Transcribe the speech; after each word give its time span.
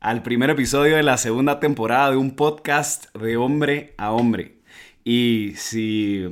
al 0.00 0.22
primer 0.22 0.48
episodio 0.48 0.96
de 0.96 1.02
la 1.02 1.18
segunda 1.18 1.60
temporada 1.60 2.10
de 2.10 2.16
un 2.16 2.30
podcast 2.30 3.14
de 3.14 3.36
hombre 3.36 3.94
a 3.98 4.12
hombre. 4.12 4.56
Y 5.04 5.52
si 5.56 6.26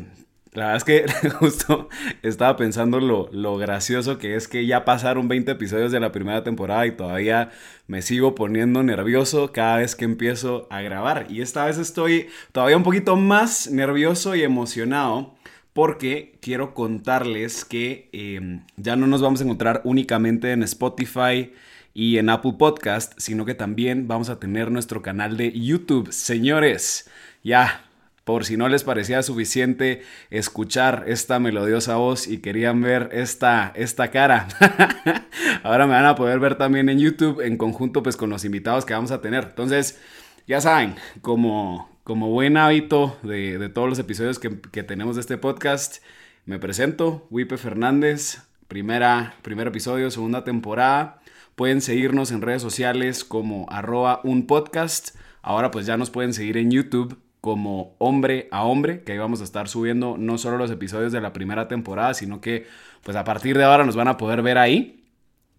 la 0.55 0.73
verdad 0.73 0.77
es 0.77 0.85
que 0.85 1.29
justo 1.39 1.91
estaba 2.23 2.57
pensando 2.57 2.99
lo, 2.99 3.29
lo, 3.31 3.59
gracioso 3.59 4.19
que 4.19 4.37
es 4.37 4.49
que 4.49 4.67
ya 4.67 4.87
pasaron 4.87 5.29
20 5.29 5.53
episodios 5.53 5.93
de 5.93 6.01
la 6.01 6.13
primera 6.13 6.43
temporada 6.43 6.87
y 6.87 6.93
todavía 6.93 7.51
me 7.87 8.01
sigo 8.01 8.35
poniendo 8.35 8.83
nervioso 8.83 9.53
cada 9.53 9.77
vez 9.77 9.95
que 9.95 10.07
empiezo 10.07 10.67
a 10.71 10.81
grabar. 10.81 11.27
Y 11.29 11.43
esta 11.43 11.67
vez 11.67 11.77
estoy 11.77 12.29
todavía 12.53 12.79
un 12.79 12.83
poquito 12.85 13.17
más 13.17 13.71
nervioso 13.71 14.35
y 14.35 14.43
emocionado 14.43 15.35
porque 15.75 16.39
quiero 16.41 16.73
contarles 16.73 17.67
que 17.67 18.09
eh, 18.13 18.61
ya 18.77 18.97
no 18.97 19.07
nos 19.07 19.21
vamos 19.21 19.41
a 19.41 19.45
encontrar 19.45 19.83
únicamente 19.85 20.53
en 20.53 20.63
Spotify 20.63 21.53
y 21.95 22.19
en 22.19 22.29
Apple 22.31 22.55
Podcast, 22.59 23.15
sino 23.19 23.45
que 23.45 23.55
también 23.55 24.09
vamos 24.09 24.29
a 24.29 24.39
tener 24.39 24.71
nuestro 24.71 25.03
canal 25.03 25.37
de 25.37 25.53
YouTube. 25.53 26.13
Señores, 26.13 27.11
ya 27.43 27.85
por 28.29 28.45
si 28.45 28.59
no 28.59 28.69
les 28.69 28.85
parecía 28.85 29.23
suficiente 29.23 30.03
escuchar 30.29 31.05
esta 31.07 31.39
melodiosa 31.39 31.97
voz 31.97 32.29
y 32.29 32.39
querían 32.39 32.83
ver 32.83 33.09
esta, 33.13 33.73
esta 33.75 34.11
cara. 34.11 34.49
Ahora 35.63 35.87
me 35.87 35.95
van 35.95 36.05
a 36.05 36.15
poder 36.15 36.39
ver 36.39 36.57
también 36.57 36.91
en 36.91 36.99
YouTube 36.99 37.41
en 37.41 37.57
conjunto 37.57 38.03
pues 38.03 38.19
con 38.19 38.29
los 38.29 38.45
invitados 38.45 38.85
que 38.85 38.93
vamos 38.93 39.13
a 39.13 39.23
tener. 39.23 39.45
Entonces, 39.45 39.99
ya 40.47 40.61
saben, 40.61 40.97
como, 41.23 41.91
como 42.05 42.29
buen 42.29 42.59
hábito 42.59 43.19
de, 43.23 43.71
todos 43.71 43.89
los 43.89 43.99
episodios 43.99 44.39
que, 44.39 44.51
tenemos 44.83 45.17
de 45.17 45.23
este 45.23 45.39
podcast, 45.39 46.03
me 46.45 46.59
presento, 46.59 47.27
Wipe 47.31 47.57
Fernández, 47.57 48.43
primera, 48.67 49.37
primer 49.41 49.69
episodio, 49.69 50.11
segunda 50.11 50.45
temporada. 50.45 51.23
Pueden 51.59 51.81
seguirnos 51.81 52.31
en 52.31 52.41
redes 52.41 52.63
sociales 52.63 53.25
como 53.25 53.67
arroba 53.69 54.21
un 54.23 54.47
podcast. 54.47 55.17
Ahora 55.43 55.73
pues 55.73 55.87
ya 55.87 55.97
nos 55.97 56.09
pueden 56.09 56.33
seguir 56.33 56.57
en 56.57 56.71
YouTube 56.71 57.19
como 57.41 57.97
hombre 57.99 58.47
a 58.53 58.63
hombre, 58.63 59.03
que 59.03 59.11
ahí 59.11 59.19
vamos 59.19 59.41
a 59.41 59.45
estar 59.45 59.67
subiendo 59.67 60.15
no 60.17 60.39
solo 60.39 60.57
los 60.57 60.71
episodios 60.71 61.11
de 61.11 61.21
la 61.21 61.33
primera 61.33 61.67
temporada, 61.67 62.15
sino 62.15 62.41
que 62.41 62.69
pues 63.03 63.17
a 63.17 63.25
partir 63.25 63.59
de 63.59 63.65
ahora 63.65 63.85
nos 63.85 63.97
van 63.97 64.07
a 64.07 64.19
poder 64.19 64.41
ver 64.41 64.57
ahí. 64.57 65.05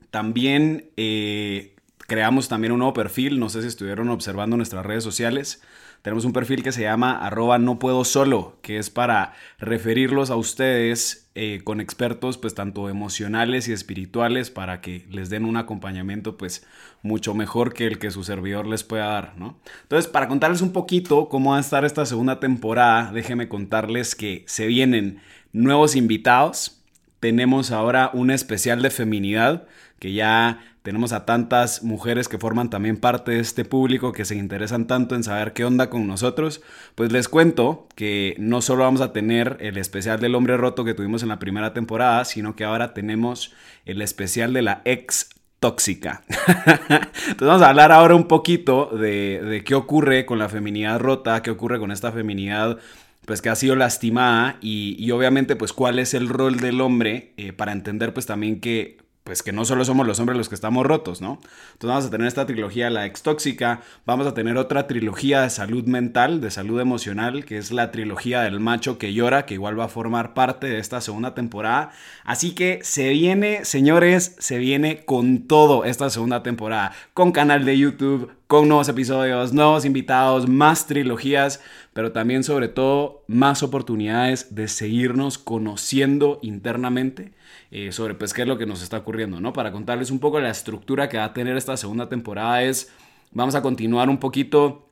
También 0.09 0.89
eh, 0.95 1.75
creamos 2.07 2.47
también 2.47 2.71
un 2.71 2.79
nuevo 2.79 2.93
perfil, 2.93 3.37
no 3.37 3.49
sé 3.49 3.61
si 3.61 3.67
estuvieron 3.67 4.07
observando 4.07 4.55
nuestras 4.55 4.85
redes 4.85 5.03
sociales. 5.03 5.61
Tenemos 6.01 6.23
un 6.23 6.31
perfil 6.31 6.63
que 6.63 6.71
se 6.71 6.83
llama 6.83 7.19
arroba 7.19 7.59
no 7.59 7.77
puedo 7.77 8.05
solo, 8.05 8.57
que 8.61 8.77
es 8.77 8.89
para 8.89 9.33
referirlos 9.57 10.29
a 10.29 10.37
ustedes 10.37 11.28
eh, 11.41 11.61
con 11.63 11.79
expertos 11.79 12.37
pues 12.37 12.53
tanto 12.53 12.89
emocionales 12.89 13.69
y 13.69 13.71
espirituales 13.71 14.49
para 14.49 14.81
que 14.81 15.05
les 15.09 15.29
den 15.29 15.45
un 15.45 15.55
acompañamiento 15.55 16.35
pues 16.35 16.67
mucho 17.01 17.33
mejor 17.33 17.73
que 17.73 17.87
el 17.87 17.97
que 17.97 18.11
su 18.11 18.25
servidor 18.25 18.67
les 18.67 18.83
pueda 18.83 19.05
dar, 19.05 19.37
¿no? 19.37 19.57
Entonces, 19.83 20.11
para 20.11 20.27
contarles 20.27 20.59
un 20.59 20.73
poquito 20.73 21.29
cómo 21.29 21.51
va 21.51 21.57
a 21.57 21.61
estar 21.61 21.85
esta 21.85 22.05
segunda 22.05 22.41
temporada, 22.41 23.13
déjenme 23.13 23.47
contarles 23.47 24.15
que 24.15 24.43
se 24.47 24.67
vienen 24.67 25.21
nuevos 25.53 25.95
invitados. 25.95 26.83
Tenemos 27.21 27.71
ahora 27.71 28.11
un 28.13 28.31
especial 28.31 28.81
de 28.81 28.89
feminidad 28.89 29.65
que 29.97 30.11
ya 30.11 30.59
tenemos 30.81 31.11
a 31.11 31.25
tantas 31.25 31.83
mujeres 31.83 32.29
que 32.29 32.37
forman 32.37 32.69
también 32.69 32.97
parte 32.97 33.31
de 33.31 33.39
este 33.39 33.65
público 33.65 34.13
que 34.13 34.23
se 34.23 34.35
interesan 34.35 34.87
tanto 34.87 35.15
en 35.15 35.23
saber 35.23 35.51
qué 35.53 35.65
onda 35.65 35.89
con 35.89 36.07
nosotros. 36.07 36.61
Pues 36.95 37.11
les 37.11 37.27
cuento 37.27 37.87
que 37.95 38.35
no 38.37 38.61
solo 38.61 38.83
vamos 38.83 39.01
a 39.01 39.11
tener 39.11 39.57
el 39.59 39.77
especial 39.77 40.19
del 40.19 40.35
hombre 40.35 40.55
roto 40.55 40.85
que 40.85 40.93
tuvimos 40.93 41.21
en 41.21 41.29
la 41.29 41.39
primera 41.39 41.73
temporada, 41.73 42.23
sino 42.23 42.55
que 42.55 42.63
ahora 42.63 42.93
tenemos 42.93 43.53
el 43.85 44.01
especial 44.01 44.53
de 44.53 44.61
la 44.61 44.81
ex 44.85 45.29
tóxica. 45.59 46.23
Entonces 46.29 47.47
vamos 47.47 47.61
a 47.61 47.69
hablar 47.69 47.91
ahora 47.91 48.15
un 48.15 48.27
poquito 48.27 48.85
de, 48.85 49.61
qué 49.65 49.75
ocurre 49.75 50.25
con 50.25 50.39
la 50.39 50.47
feminidad 50.47 50.99
rota, 50.99 51.41
qué 51.41 51.51
ocurre 51.51 51.79
con 51.79 51.91
esta 51.91 52.11
feminidad 52.11 52.77
pues 53.25 53.43
que 53.43 53.49
ha 53.49 53.55
sido 53.55 53.75
lastimada 53.75 54.57
y, 54.59 55.11
obviamente 55.11 55.55
pues 55.55 55.71
cuál 55.71 55.99
es 55.99 56.15
el 56.15 56.29
rol 56.29 56.59
del 56.59 56.81
hombre 56.81 57.33
eh, 57.37 57.53
para 57.53 57.73
entender 57.73 58.11
pues 58.11 58.25
también 58.25 58.59
que 58.59 58.97
pues 59.29 59.43
que 59.43 59.51
no 59.51 59.63
solo 59.63 59.85
somos 59.85 60.07
los 60.07 60.19
hombres 60.19 60.39
los 60.39 60.49
que 60.49 60.55
estamos 60.55 60.83
rotos, 60.87 61.21
¿no? 61.21 61.39
Entonces 61.73 61.87
vamos 61.87 62.05
a 62.07 62.09
tener 62.09 62.25
esta 62.25 62.47
trilogía, 62.47 62.89
la 62.89 63.05
ex 63.05 63.21
tóxica, 63.21 63.81
vamos 64.03 64.25
a 64.25 64.33
tener 64.33 64.57
otra 64.57 64.87
trilogía 64.87 65.43
de 65.43 65.51
salud 65.51 65.85
mental, 65.85 66.41
de 66.41 66.49
salud 66.49 66.79
emocional, 66.79 67.45
que 67.45 67.59
es 67.59 67.71
la 67.71 67.91
trilogía 67.91 68.41
del 68.41 68.59
macho 68.59 68.97
que 68.97 69.13
llora, 69.13 69.45
que 69.45 69.53
igual 69.53 69.79
va 69.79 69.83
a 69.83 69.87
formar 69.87 70.33
parte 70.33 70.65
de 70.65 70.79
esta 70.79 70.99
segunda 70.99 71.35
temporada. 71.35 71.91
Así 72.23 72.55
que 72.55 72.79
se 72.81 73.09
viene, 73.09 73.65
señores, 73.65 74.35
se 74.39 74.57
viene 74.57 75.05
con 75.05 75.45
todo 75.45 75.85
esta 75.85 76.09
segunda 76.09 76.41
temporada, 76.41 76.93
con 77.13 77.31
canal 77.31 77.65
de 77.65 77.77
YouTube, 77.77 78.31
con 78.47 78.67
nuevos 78.67 78.89
episodios, 78.89 79.53
nuevos 79.53 79.85
invitados, 79.85 80.49
más 80.49 80.87
trilogías, 80.87 81.61
pero 81.99 82.13
también 82.13 82.45
sobre 82.45 82.69
todo 82.69 83.25
más 83.27 83.61
oportunidades 83.61 84.55
de 84.55 84.69
seguirnos 84.69 85.37
conociendo 85.37 86.39
internamente 86.41 87.33
eh, 87.71 87.91
sobre 87.91 88.13
pues 88.13 88.33
qué 88.33 88.43
es 88.43 88.47
lo 88.47 88.57
que 88.57 88.65
nos 88.65 88.81
está 88.81 88.99
ocurriendo, 88.99 89.41
¿no? 89.41 89.51
Para 89.51 89.73
contarles 89.73 90.09
un 90.09 90.19
poco 90.19 90.39
la 90.39 90.49
estructura 90.49 91.09
que 91.09 91.17
va 91.17 91.25
a 91.25 91.33
tener 91.33 91.57
esta 91.57 91.75
segunda 91.75 92.07
temporada 92.07 92.63
es, 92.63 92.89
vamos 93.33 93.53
a 93.55 93.61
continuar 93.61 94.07
un 94.07 94.17
poquito 94.17 94.89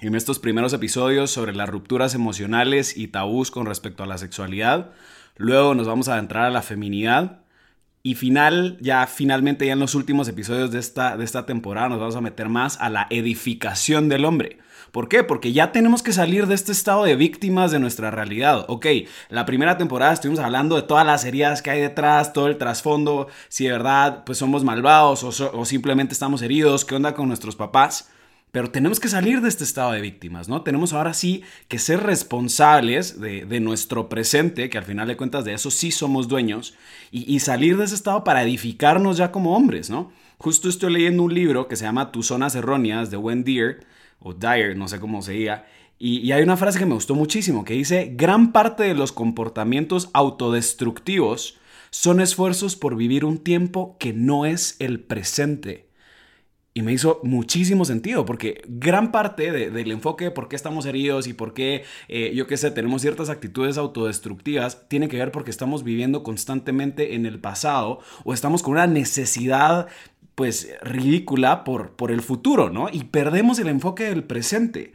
en 0.00 0.14
estos 0.14 0.38
primeros 0.38 0.74
episodios 0.74 1.30
sobre 1.30 1.54
las 1.54 1.70
rupturas 1.70 2.14
emocionales 2.14 2.94
y 2.94 3.08
tabús 3.08 3.50
con 3.50 3.64
respecto 3.64 4.02
a 4.02 4.06
la 4.06 4.18
sexualidad. 4.18 4.92
Luego 5.38 5.74
nos 5.74 5.86
vamos 5.86 6.08
a 6.08 6.12
adentrar 6.12 6.44
a 6.44 6.50
la 6.50 6.60
feminidad. 6.60 7.40
Y 8.02 8.16
final, 8.16 8.76
ya 8.82 9.06
finalmente, 9.06 9.64
ya 9.64 9.72
en 9.72 9.78
los 9.78 9.94
últimos 9.94 10.28
episodios 10.28 10.70
de 10.72 10.78
esta, 10.78 11.16
de 11.16 11.24
esta 11.24 11.46
temporada, 11.46 11.88
nos 11.88 12.00
vamos 12.00 12.16
a 12.16 12.20
meter 12.20 12.50
más 12.50 12.78
a 12.82 12.90
la 12.90 13.06
edificación 13.08 14.10
del 14.10 14.26
hombre. 14.26 14.58
¿Por 14.92 15.08
qué? 15.08 15.22
Porque 15.22 15.52
ya 15.52 15.70
tenemos 15.70 16.02
que 16.02 16.12
salir 16.12 16.46
de 16.46 16.54
este 16.54 16.72
estado 16.72 17.04
de 17.04 17.14
víctimas 17.14 17.70
de 17.70 17.78
nuestra 17.78 18.10
realidad. 18.10 18.64
Ok, 18.68 18.86
la 19.28 19.46
primera 19.46 19.78
temporada 19.78 20.12
estuvimos 20.12 20.40
hablando 20.40 20.74
de 20.74 20.82
todas 20.82 21.06
las 21.06 21.24
heridas 21.24 21.62
que 21.62 21.70
hay 21.70 21.80
detrás, 21.80 22.32
todo 22.32 22.48
el 22.48 22.58
trasfondo, 22.58 23.28
si 23.48 23.64
de 23.64 23.72
verdad 23.72 24.24
pues 24.24 24.38
somos 24.38 24.64
malvados 24.64 25.22
o, 25.22 25.64
simplemente 25.64 26.12
estamos 26.12 26.42
heridos, 26.42 26.84
qué 26.84 26.96
onda 26.96 27.14
con 27.14 27.28
nuestros 27.28 27.54
papás. 27.54 28.10
Pero 28.50 28.68
tenemos 28.72 28.98
que 28.98 29.06
salir 29.06 29.40
de 29.42 29.48
este 29.48 29.62
estado 29.62 29.92
de 29.92 30.00
víctimas, 30.00 30.48
¿no? 30.48 30.62
Tenemos 30.62 30.92
ahora 30.92 31.14
sí 31.14 31.44
que 31.68 31.78
ser 31.78 32.02
responsables 32.02 33.20
de, 33.20 33.60
nuestro 33.60 34.08
presente, 34.08 34.68
que 34.68 34.76
al 34.76 34.82
final 34.82 35.06
de 35.06 35.16
cuentas 35.16 35.44
de 35.44 35.54
eso 35.54 35.70
sí 35.70 35.92
somos 35.92 36.26
dueños, 36.26 36.74
y, 37.12 37.32
y, 37.32 37.38
salir 37.38 37.76
de 37.76 37.84
ese 37.84 37.94
estado 37.94 38.24
para 38.24 38.42
edificarnos 38.42 39.18
ya 39.18 39.30
como 39.30 39.56
hombres, 39.56 39.88
¿no? 39.88 40.10
Justo 40.42 40.70
estoy 40.70 40.90
leyendo 40.90 41.22
un 41.22 41.34
libro 41.34 41.68
que 41.68 41.76
se 41.76 41.84
llama 41.84 42.12
Tus 42.12 42.28
zonas 42.28 42.54
erróneas 42.54 43.10
de 43.10 43.18
Wendy 43.18 43.56
Deere, 43.56 43.80
o 44.20 44.32
Dyer, 44.32 44.74
no 44.74 44.88
sé 44.88 44.98
cómo 44.98 45.20
se 45.20 45.32
diga. 45.32 45.66
Y, 45.98 46.32
hay 46.32 46.42
una 46.42 46.56
frase 46.56 46.78
que 46.78 46.86
me 46.86 46.94
gustó 46.94 47.14
muchísimo 47.14 47.62
que 47.62 47.74
dice, 47.74 48.14
gran 48.16 48.50
parte 48.50 48.84
de 48.84 48.94
los 48.94 49.12
comportamientos 49.12 50.08
autodestructivos 50.14 51.58
son 51.90 52.22
esfuerzos 52.22 52.74
por 52.74 52.96
vivir 52.96 53.26
un 53.26 53.36
tiempo 53.36 53.98
que 53.98 54.14
no 54.14 54.46
es 54.46 54.76
el 54.78 55.00
presente. 55.00 55.90
Y 56.72 56.80
me 56.80 56.94
hizo 56.94 57.20
muchísimo 57.22 57.84
sentido, 57.84 58.24
porque 58.24 58.62
gran 58.66 59.12
parte 59.12 59.52
del 59.52 59.90
enfoque 59.90 60.24
de 60.24 60.30
por 60.30 60.48
qué 60.48 60.56
estamos 60.56 60.86
heridos 60.86 61.26
y 61.26 61.34
por 61.34 61.52
qué, 61.52 61.84
eh, 62.08 62.32
yo 62.34 62.46
qué 62.46 62.56
sé, 62.56 62.70
tenemos 62.70 63.02
ciertas 63.02 63.28
actitudes 63.28 63.76
autodestructivas, 63.76 64.88
tiene 64.88 65.08
que 65.08 65.18
ver 65.18 65.32
porque 65.32 65.50
estamos 65.50 65.84
viviendo 65.84 66.22
constantemente 66.22 67.14
en 67.14 67.26
el 67.26 67.40
pasado 67.40 67.98
o 68.24 68.32
estamos 68.32 68.62
con 68.62 68.72
una 68.72 68.86
necesidad 68.86 69.88
pues 70.40 70.72
ridícula 70.80 71.64
por, 71.64 71.90
por 71.90 72.10
el 72.10 72.22
futuro, 72.22 72.70
¿no? 72.70 72.88
Y 72.90 73.04
perdemos 73.04 73.58
el 73.58 73.68
enfoque 73.68 74.04
del 74.04 74.24
presente. 74.24 74.94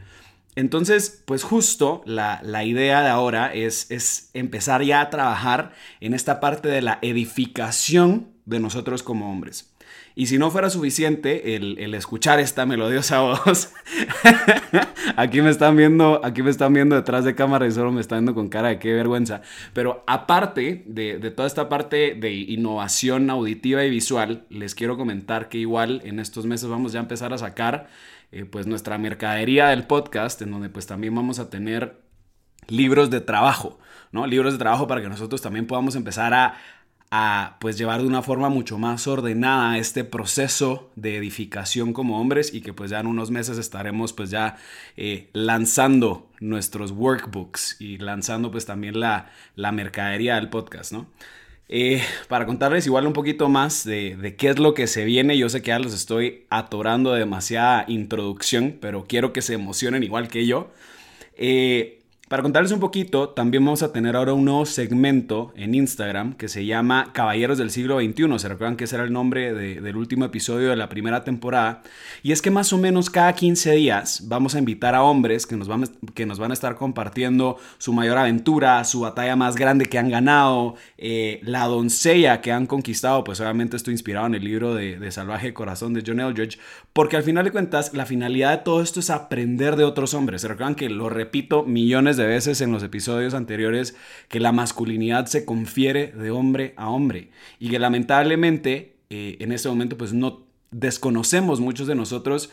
Entonces, 0.56 1.22
pues 1.24 1.44
justo 1.44 2.02
la, 2.04 2.40
idea 2.64 3.00
de 3.02 3.10
ahora 3.10 3.54
es, 3.54 3.88
es, 3.92 4.30
empezar 4.34 4.82
ya 4.82 5.00
a 5.00 5.08
trabajar 5.08 5.70
en 6.00 6.14
esta 6.14 6.40
parte 6.40 6.68
de 6.68 6.82
la 6.82 6.98
edificación 7.00 8.26
de 8.44 8.58
nosotros 8.58 9.04
como 9.04 9.30
hombres. 9.30 9.70
Y 10.18 10.26
si 10.26 10.38
no 10.38 10.50
fuera 10.50 10.70
suficiente 10.70 11.56
el, 11.56 11.94
escuchar 11.94 12.40
esta 12.40 12.64
melodiosa 12.64 13.20
voz, 13.44 13.74
aquí 15.16 15.42
me 15.42 15.50
están 15.50 15.76
viendo, 15.76 16.22
aquí 16.24 16.42
me 16.42 16.48
están 16.48 16.72
viendo 16.72 16.96
detrás 16.96 17.26
de 17.26 17.34
cámara 17.34 17.66
y 17.66 17.70
solo 17.70 17.92
me 17.92 18.00
están 18.00 18.20
viendo 18.20 18.34
con 18.34 18.48
cara 18.48 18.68
de 18.68 18.78
qué 18.78 18.94
vergüenza. 18.94 19.42
Pero 19.74 20.02
aparte 20.06 20.84
de, 20.86 21.18
de 21.18 21.30
toda 21.30 21.46
esta 21.46 21.68
parte 21.68 22.14
de 22.14 22.32
innovación 22.32 23.28
auditiva 23.28 23.84
y 23.84 23.90
visual, 23.90 24.46
les 24.48 24.74
quiero 24.74 24.96
comentar 24.96 25.50
que 25.50 25.58
igual 25.58 26.00
en 26.02 26.18
estos 26.18 26.46
meses 26.46 26.70
vamos 26.70 26.92
ya 26.92 27.00
a 27.00 27.02
empezar 27.02 27.34
a 27.34 27.38
sacar 27.38 27.88
eh, 28.32 28.46
pues 28.46 28.66
nuestra 28.66 28.96
mercadería 28.96 29.68
del 29.68 29.86
podcast, 29.86 30.40
en 30.40 30.50
donde 30.50 30.70
pues 30.70 30.86
también 30.86 31.14
vamos 31.14 31.38
a 31.38 31.50
tener 31.50 32.00
libros 32.68 33.10
de 33.10 33.20
trabajo, 33.20 33.78
¿no? 34.12 34.26
Libros 34.26 34.54
de 34.54 34.58
trabajo 34.58 34.86
para 34.86 35.02
que 35.02 35.10
nosotros 35.10 35.42
también 35.42 35.66
podamos 35.66 35.94
empezar 35.94 36.32
a, 36.32 36.54
a 37.18 37.56
pues 37.60 37.78
llevar 37.78 38.02
de 38.02 38.06
una 38.06 38.20
forma 38.20 38.50
mucho 38.50 38.76
más 38.76 39.06
ordenada 39.06 39.78
este 39.78 40.04
proceso 40.04 40.90
de 40.96 41.16
edificación 41.16 41.94
como 41.94 42.20
hombres 42.20 42.52
y 42.52 42.60
que 42.60 42.74
pues 42.74 42.90
ya 42.90 43.00
en 43.00 43.06
unos 43.06 43.30
meses 43.30 43.56
estaremos 43.56 44.12
pues 44.12 44.28
ya 44.28 44.58
eh, 44.98 45.30
lanzando 45.32 46.28
nuestros 46.40 46.90
workbooks 46.90 47.80
y 47.80 47.96
lanzando 47.96 48.50
pues 48.50 48.66
también 48.66 49.00
la, 49.00 49.30
la 49.54 49.72
mercadería 49.72 50.34
del 50.34 50.50
podcast, 50.50 50.92
¿no? 50.92 51.06
Eh, 51.70 52.02
para 52.28 52.44
contarles 52.44 52.84
igual 52.84 53.06
un 53.06 53.14
poquito 53.14 53.48
más 53.48 53.84
de, 53.84 54.36
qué 54.38 54.50
es 54.50 54.58
lo 54.58 54.74
que 54.74 54.86
se 54.86 55.06
viene, 55.06 55.38
yo 55.38 55.48
sé 55.48 55.62
que 55.62 55.68
ya 55.68 55.78
los 55.78 55.94
estoy 55.94 56.44
atorando 56.50 57.14
demasiada 57.14 57.86
introducción, 57.88 58.76
pero 58.78 59.06
quiero 59.08 59.32
que 59.32 59.40
se 59.40 59.54
emocionen 59.54 60.02
igual 60.02 60.28
que 60.28 60.46
yo. 60.46 60.70
Eh, 61.34 61.95
para 62.28 62.42
contarles 62.42 62.72
un 62.72 62.80
poquito, 62.80 63.28
también 63.28 63.64
vamos 63.64 63.84
a 63.84 63.92
tener 63.92 64.16
ahora 64.16 64.32
un 64.32 64.44
nuevo 64.44 64.66
segmento 64.66 65.52
en 65.54 65.76
Instagram 65.76 66.34
que 66.34 66.48
se 66.48 66.66
llama 66.66 67.10
Caballeros 67.12 67.56
del 67.56 67.70
siglo 67.70 68.00
XXI. 68.00 68.38
Se 68.40 68.48
recuerdan 68.48 68.76
que 68.76 68.82
ese 68.82 68.96
era 68.96 69.04
el 69.04 69.12
nombre 69.12 69.54
del 69.54 69.96
último 69.96 70.24
episodio 70.24 70.70
de 70.70 70.74
la 70.74 70.88
primera 70.88 71.22
temporada. 71.22 71.84
Y 72.24 72.32
es 72.32 72.42
que 72.42 72.50
más 72.50 72.72
o 72.72 72.78
menos 72.78 73.10
cada 73.10 73.32
15 73.32 73.70
días 73.76 74.22
vamos 74.26 74.56
a 74.56 74.58
invitar 74.58 74.96
a 74.96 75.04
hombres 75.04 75.46
que 75.46 75.56
nos 75.56 75.68
van, 75.68 75.84
que 76.14 76.26
nos 76.26 76.40
van 76.40 76.50
a 76.50 76.54
estar 76.54 76.74
compartiendo 76.74 77.58
su 77.78 77.92
mayor 77.92 78.18
aventura, 78.18 78.82
su 78.82 79.00
batalla 79.02 79.36
más 79.36 79.54
grande 79.54 79.86
que 79.86 79.96
han 79.96 80.10
ganado, 80.10 80.74
eh, 80.98 81.38
la 81.44 81.66
doncella 81.66 82.40
que 82.40 82.50
han 82.50 82.66
conquistado. 82.66 83.22
Pues 83.22 83.40
obviamente 83.40 83.76
estoy 83.76 83.94
inspirado 83.94 84.26
en 84.26 84.34
el 84.34 84.42
libro 84.42 84.74
de, 84.74 84.98
de 84.98 85.12
Salvaje 85.12 85.54
Corazón 85.54 85.94
de 85.94 86.02
John 86.04 86.18
Eldridge. 86.18 86.58
Porque 86.92 87.16
al 87.16 87.22
final 87.22 87.44
de 87.44 87.52
cuentas, 87.52 87.94
la 87.94 88.04
finalidad 88.04 88.50
de 88.50 88.64
todo 88.64 88.82
esto 88.82 88.98
es 88.98 89.10
aprender 89.10 89.76
de 89.76 89.84
otros 89.84 90.12
hombres. 90.12 90.42
Se 90.42 90.48
recuerdan 90.48 90.74
que 90.74 90.88
lo 90.88 91.08
repito 91.08 91.62
millones 91.62 92.15
de 92.16 92.26
veces 92.26 92.60
en 92.60 92.72
los 92.72 92.82
episodios 92.82 93.34
anteriores 93.34 93.96
que 94.28 94.40
la 94.40 94.52
masculinidad 94.52 95.26
se 95.26 95.44
confiere 95.44 96.08
de 96.08 96.30
hombre 96.30 96.74
a 96.76 96.88
hombre 96.88 97.30
y 97.58 97.68
que 97.70 97.78
lamentablemente 97.78 98.96
eh, 99.10 99.36
en 99.40 99.52
este 99.52 99.68
momento 99.68 99.96
pues 99.96 100.12
no 100.12 100.46
desconocemos 100.70 101.60
muchos 101.60 101.86
de 101.86 101.94
nosotros 101.94 102.50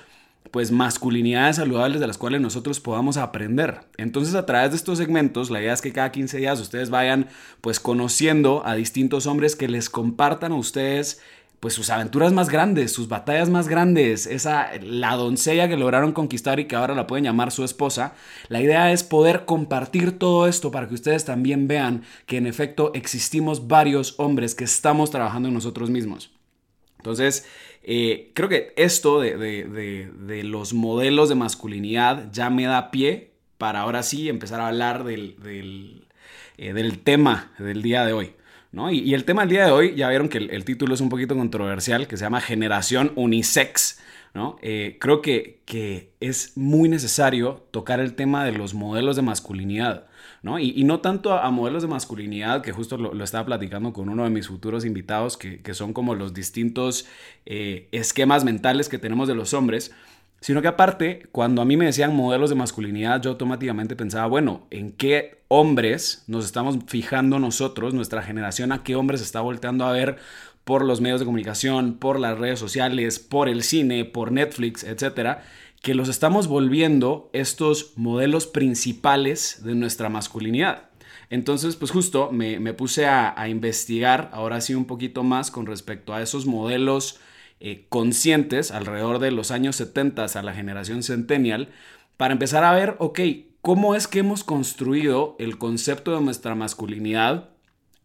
pues 0.52 0.72
masculinidades 0.72 1.56
saludables 1.56 2.00
de 2.00 2.08
las 2.08 2.18
cuales 2.18 2.42
nosotros 2.42 2.80
podamos 2.80 3.18
aprender. 3.18 3.82
Entonces 3.98 4.36
a 4.36 4.46
través 4.46 4.72
de 4.72 4.78
estos 4.78 4.98
segmentos 4.98 5.50
la 5.50 5.62
idea 5.62 5.74
es 5.74 5.82
que 5.82 5.94
cada 5.94 6.12
15 6.12 6.38
días 6.38 6.60
ustedes 6.60 6.90
vayan 6.90 7.28
pues 7.62 7.80
conociendo 7.80 8.62
a 8.66 8.76
distintos 8.76 9.26
hombres 9.26 9.56
que 9.56 9.68
les 9.68 9.90
compartan 9.90 10.52
a 10.52 10.56
ustedes 10.56 11.22
pues 11.64 11.76
sus 11.76 11.90
aventuras 11.90 12.34
más 12.34 12.50
grandes, 12.50 12.92
sus 12.92 13.08
batallas 13.08 13.50
más 13.50 13.70
grandes, 13.70 14.28
esa 14.28 14.70
la 14.82 15.16
doncella 15.16 15.70
que 15.70 15.78
lograron 15.78 16.12
conquistar 16.12 16.60
y 16.60 16.66
que 16.66 16.76
ahora 16.76 16.94
la 16.94 17.08
pueden 17.08 17.24
llamar 17.24 17.54
su 17.54 17.64
esposa. 17.64 18.16
La 18.50 18.60
idea 18.60 18.92
es 18.92 19.06
poder 19.06 19.46
compartir 19.46 20.20
todo 20.20 20.46
esto 20.50 20.72
para 20.72 20.90
que 20.90 20.94
ustedes 20.94 21.24
también 21.24 21.70
vean 21.70 22.04
que 22.26 22.36
en 22.36 22.48
efecto 22.48 22.92
existimos 22.94 23.70
varios 23.70 24.16
hombres 24.18 24.56
que 24.56 24.66
estamos 24.66 25.10
trabajando 25.10 25.48
en 25.48 25.54
nosotros 25.54 25.90
mismos. 25.90 26.32
Entonces, 26.98 27.48
eh, 27.82 28.32
creo 28.34 28.50
que 28.50 28.74
esto 28.76 29.22
de, 29.22 30.44
los 30.44 30.74
modelos 30.74 31.30
de 31.30 31.36
masculinidad 31.36 32.30
ya 32.34 32.50
me 32.50 32.66
da 32.66 32.92
pie 32.92 33.36
para 33.58 33.80
ahora 33.80 34.04
sí 34.04 34.28
empezar 34.28 34.60
a 34.60 34.68
hablar 34.68 35.06
del, 35.06 35.38
del 35.42 36.08
eh, 36.58 37.00
tema 37.06 37.54
del 37.58 37.82
día 37.82 38.06
de 38.06 38.12
hoy. 38.12 38.34
Y, 38.92 39.14
el 39.14 39.24
tema 39.24 39.44
del 39.44 39.50
día 39.50 39.66
de 39.66 39.72
hoy, 39.72 39.96
ya 39.96 40.10
vieron 40.10 40.30
que 40.30 40.40
el, 40.40 40.66
título 40.66 40.96
es 40.96 41.02
un 41.02 41.10
poquito 41.10 41.36
controversial, 41.36 42.08
que 42.08 42.18
se 42.18 42.24
llama 42.24 42.42
Generación 42.42 43.12
Unisex. 43.16 44.00
¿no? 44.34 44.58
Eh, 44.64 44.98
creo 45.00 45.22
que, 45.22 45.60
que, 45.66 46.12
es 46.20 46.58
muy 46.58 46.90
necesario 46.90 47.68
tocar 47.70 48.00
el 48.00 48.16
tema 48.16 48.44
de 48.46 48.52
los 48.52 48.74
modelos 48.74 49.16
de 49.16 49.22
masculinidad. 49.22 50.08
¿no? 50.42 50.58
Y, 50.58 50.84
no 50.86 51.02
tanto 51.02 51.34
a, 51.34 51.50
modelos 51.52 51.84
de 51.84 51.88
masculinidad, 51.88 52.64
que 52.64 52.72
justo 52.72 52.98
lo, 52.98 53.24
estaba 53.24 53.46
platicando 53.46 53.94
con 53.94 54.10
uno 54.10 54.24
de 54.24 54.32
mis 54.32 54.48
futuros 54.48 54.86
invitados, 54.86 55.38
que, 55.38 55.74
son 55.76 55.94
como 55.94 56.16
los 56.16 56.34
distintos 56.34 57.06
eh, 57.46 57.88
esquemas 57.92 58.44
mentales 58.44 58.90
que 58.90 58.98
tenemos 58.98 59.28
de 59.28 59.36
los 59.36 59.54
hombres, 59.54 59.94
Sino 60.44 60.62
que 60.62 60.68
aparte, 60.68 61.30
cuando 61.32 61.62
a 61.62 61.66
mí 61.66 61.78
me 61.78 61.86
decían 61.86 62.14
modelos 62.14 62.50
de 62.50 62.58
masculinidad, 62.58 63.22
yo 63.22 63.30
automáticamente 63.30 63.96
pensaba, 63.96 64.26
bueno, 64.28 64.68
¿en 64.72 64.92
qué 64.92 65.42
hombres 65.48 66.26
nos 66.28 66.44
estamos 66.44 66.78
fijando 66.86 67.40
nosotros, 67.40 67.94
nuestra 67.94 68.22
generación, 68.22 68.74
a 68.74 68.84
qué 68.84 68.98
hombres 68.98 69.22
está 69.22 69.40
volteando 69.40 69.86
a 69.86 69.94
ver 69.94 70.18
por 70.66 70.84
los 70.84 71.00
medios 71.00 71.22
de 71.22 71.26
comunicación, 71.26 71.94
por 71.94 72.20
las 72.20 72.38
redes 72.38 72.60
sociales, 72.60 73.20
por 73.20 73.48
el 73.48 73.64
cine, 73.64 74.04
por 74.04 74.34
Netflix, 74.34 74.84
etcétera, 74.84 75.46
que 75.82 75.96
los 75.96 76.10
estamos 76.10 76.48
volviendo 76.48 77.30
estos 77.32 77.94
modelos 77.96 78.46
principales 78.46 79.62
de 79.64 79.76
nuestra 79.76 80.10
masculinidad? 80.10 80.90
Entonces, 81.30 81.78
pues 81.78 81.90
justo 81.90 82.32
me, 82.34 82.74
puse 82.74 83.06
a, 83.06 83.34
a 83.42 83.48
investigar 83.48 84.30
ahora 84.34 84.60
sí 84.60 84.76
un 84.76 84.88
poquito 84.88 85.24
más 85.24 85.52
con 85.52 85.68
respecto 85.68 86.14
a 86.14 86.22
esos 86.22 86.46
modelos 86.46 87.22
eh, 87.60 87.86
conscientes 87.90 88.72
alrededor 88.72 89.20
de 89.20 89.32
los 89.32 89.52
años 89.52 89.76
70 89.76 90.26
a 90.26 90.42
la 90.42 90.54
generación 90.54 91.04
centennial 91.04 91.70
para 92.18 92.34
empezar 92.34 92.64
a 92.64 92.74
ver, 92.74 92.96
ok, 93.00 93.20
¿cómo 93.62 93.96
es 93.96 94.08
que 94.08 94.20
hemos 94.20 94.44
construido 94.44 95.36
el 95.40 95.58
concepto 95.58 96.16
de 96.16 96.22
nuestra 96.22 96.56
masculinidad 96.56 97.50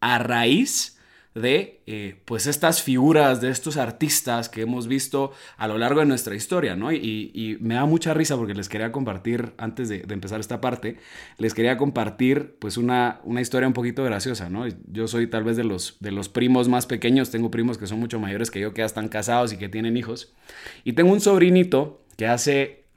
a 0.01 0.19
raíz 0.19 0.98
de 1.39 1.81
eh, 1.87 2.17
pues 2.25 2.47
estas 2.47 2.83
figuras 2.83 3.41
de 3.41 3.51
estos 3.51 3.77
artistas 3.77 4.49
que 4.49 4.63
hemos 4.63 4.89
visto 4.89 5.33
a 5.57 5.69
lo 5.69 5.79
largo 5.79 6.01
de 6.01 6.07
nuestra 6.07 6.35
historia, 6.35 6.77
¿no? 6.77 6.93
Y, 6.93 7.57
me 7.61 7.75
da 7.75 7.87
mucha 7.87 8.15
risa 8.15 8.37
porque 8.37 8.55
les 8.55 8.69
quería 8.69 8.93
compartir, 8.93 9.53
antes 9.59 9.89
de, 9.89 10.05
empezar 10.09 10.41
esta 10.41 10.61
parte, 10.61 10.97
les 11.39 11.55
quería 11.55 11.77
compartir 11.77 12.57
pues 12.59 12.77
una, 12.77 13.21
una, 13.25 13.41
historia 13.41 13.67
un 13.67 13.75
poquito 13.75 14.05
graciosa, 14.05 14.51
¿no? 14.51 14.67
Yo 14.91 15.09
soy 15.09 15.27
tal 15.27 15.45
vez 15.45 15.57
de 15.57 15.65
los, 15.65 15.97
de 16.01 16.13
los 16.13 16.29
primos 16.29 16.69
más 16.69 16.87
pequeños, 16.87 17.31
tengo 17.31 17.51
primos 17.51 17.79
que 17.79 17.87
son 17.87 17.99
mucho 18.01 18.21
mayores 18.21 18.51
que 18.51 18.61
yo, 18.61 18.75
que 18.75 18.83
ya 18.83 18.87
están 18.87 19.09
casados 19.09 19.53
y 19.53 19.57
que 19.57 19.69
tienen 19.69 19.97
hijos, 19.97 20.35
y 20.85 20.93
tengo 20.93 21.13
un 21.13 21.21
sobrinito 21.21 22.03
que 22.17 22.27
hace 22.27 22.88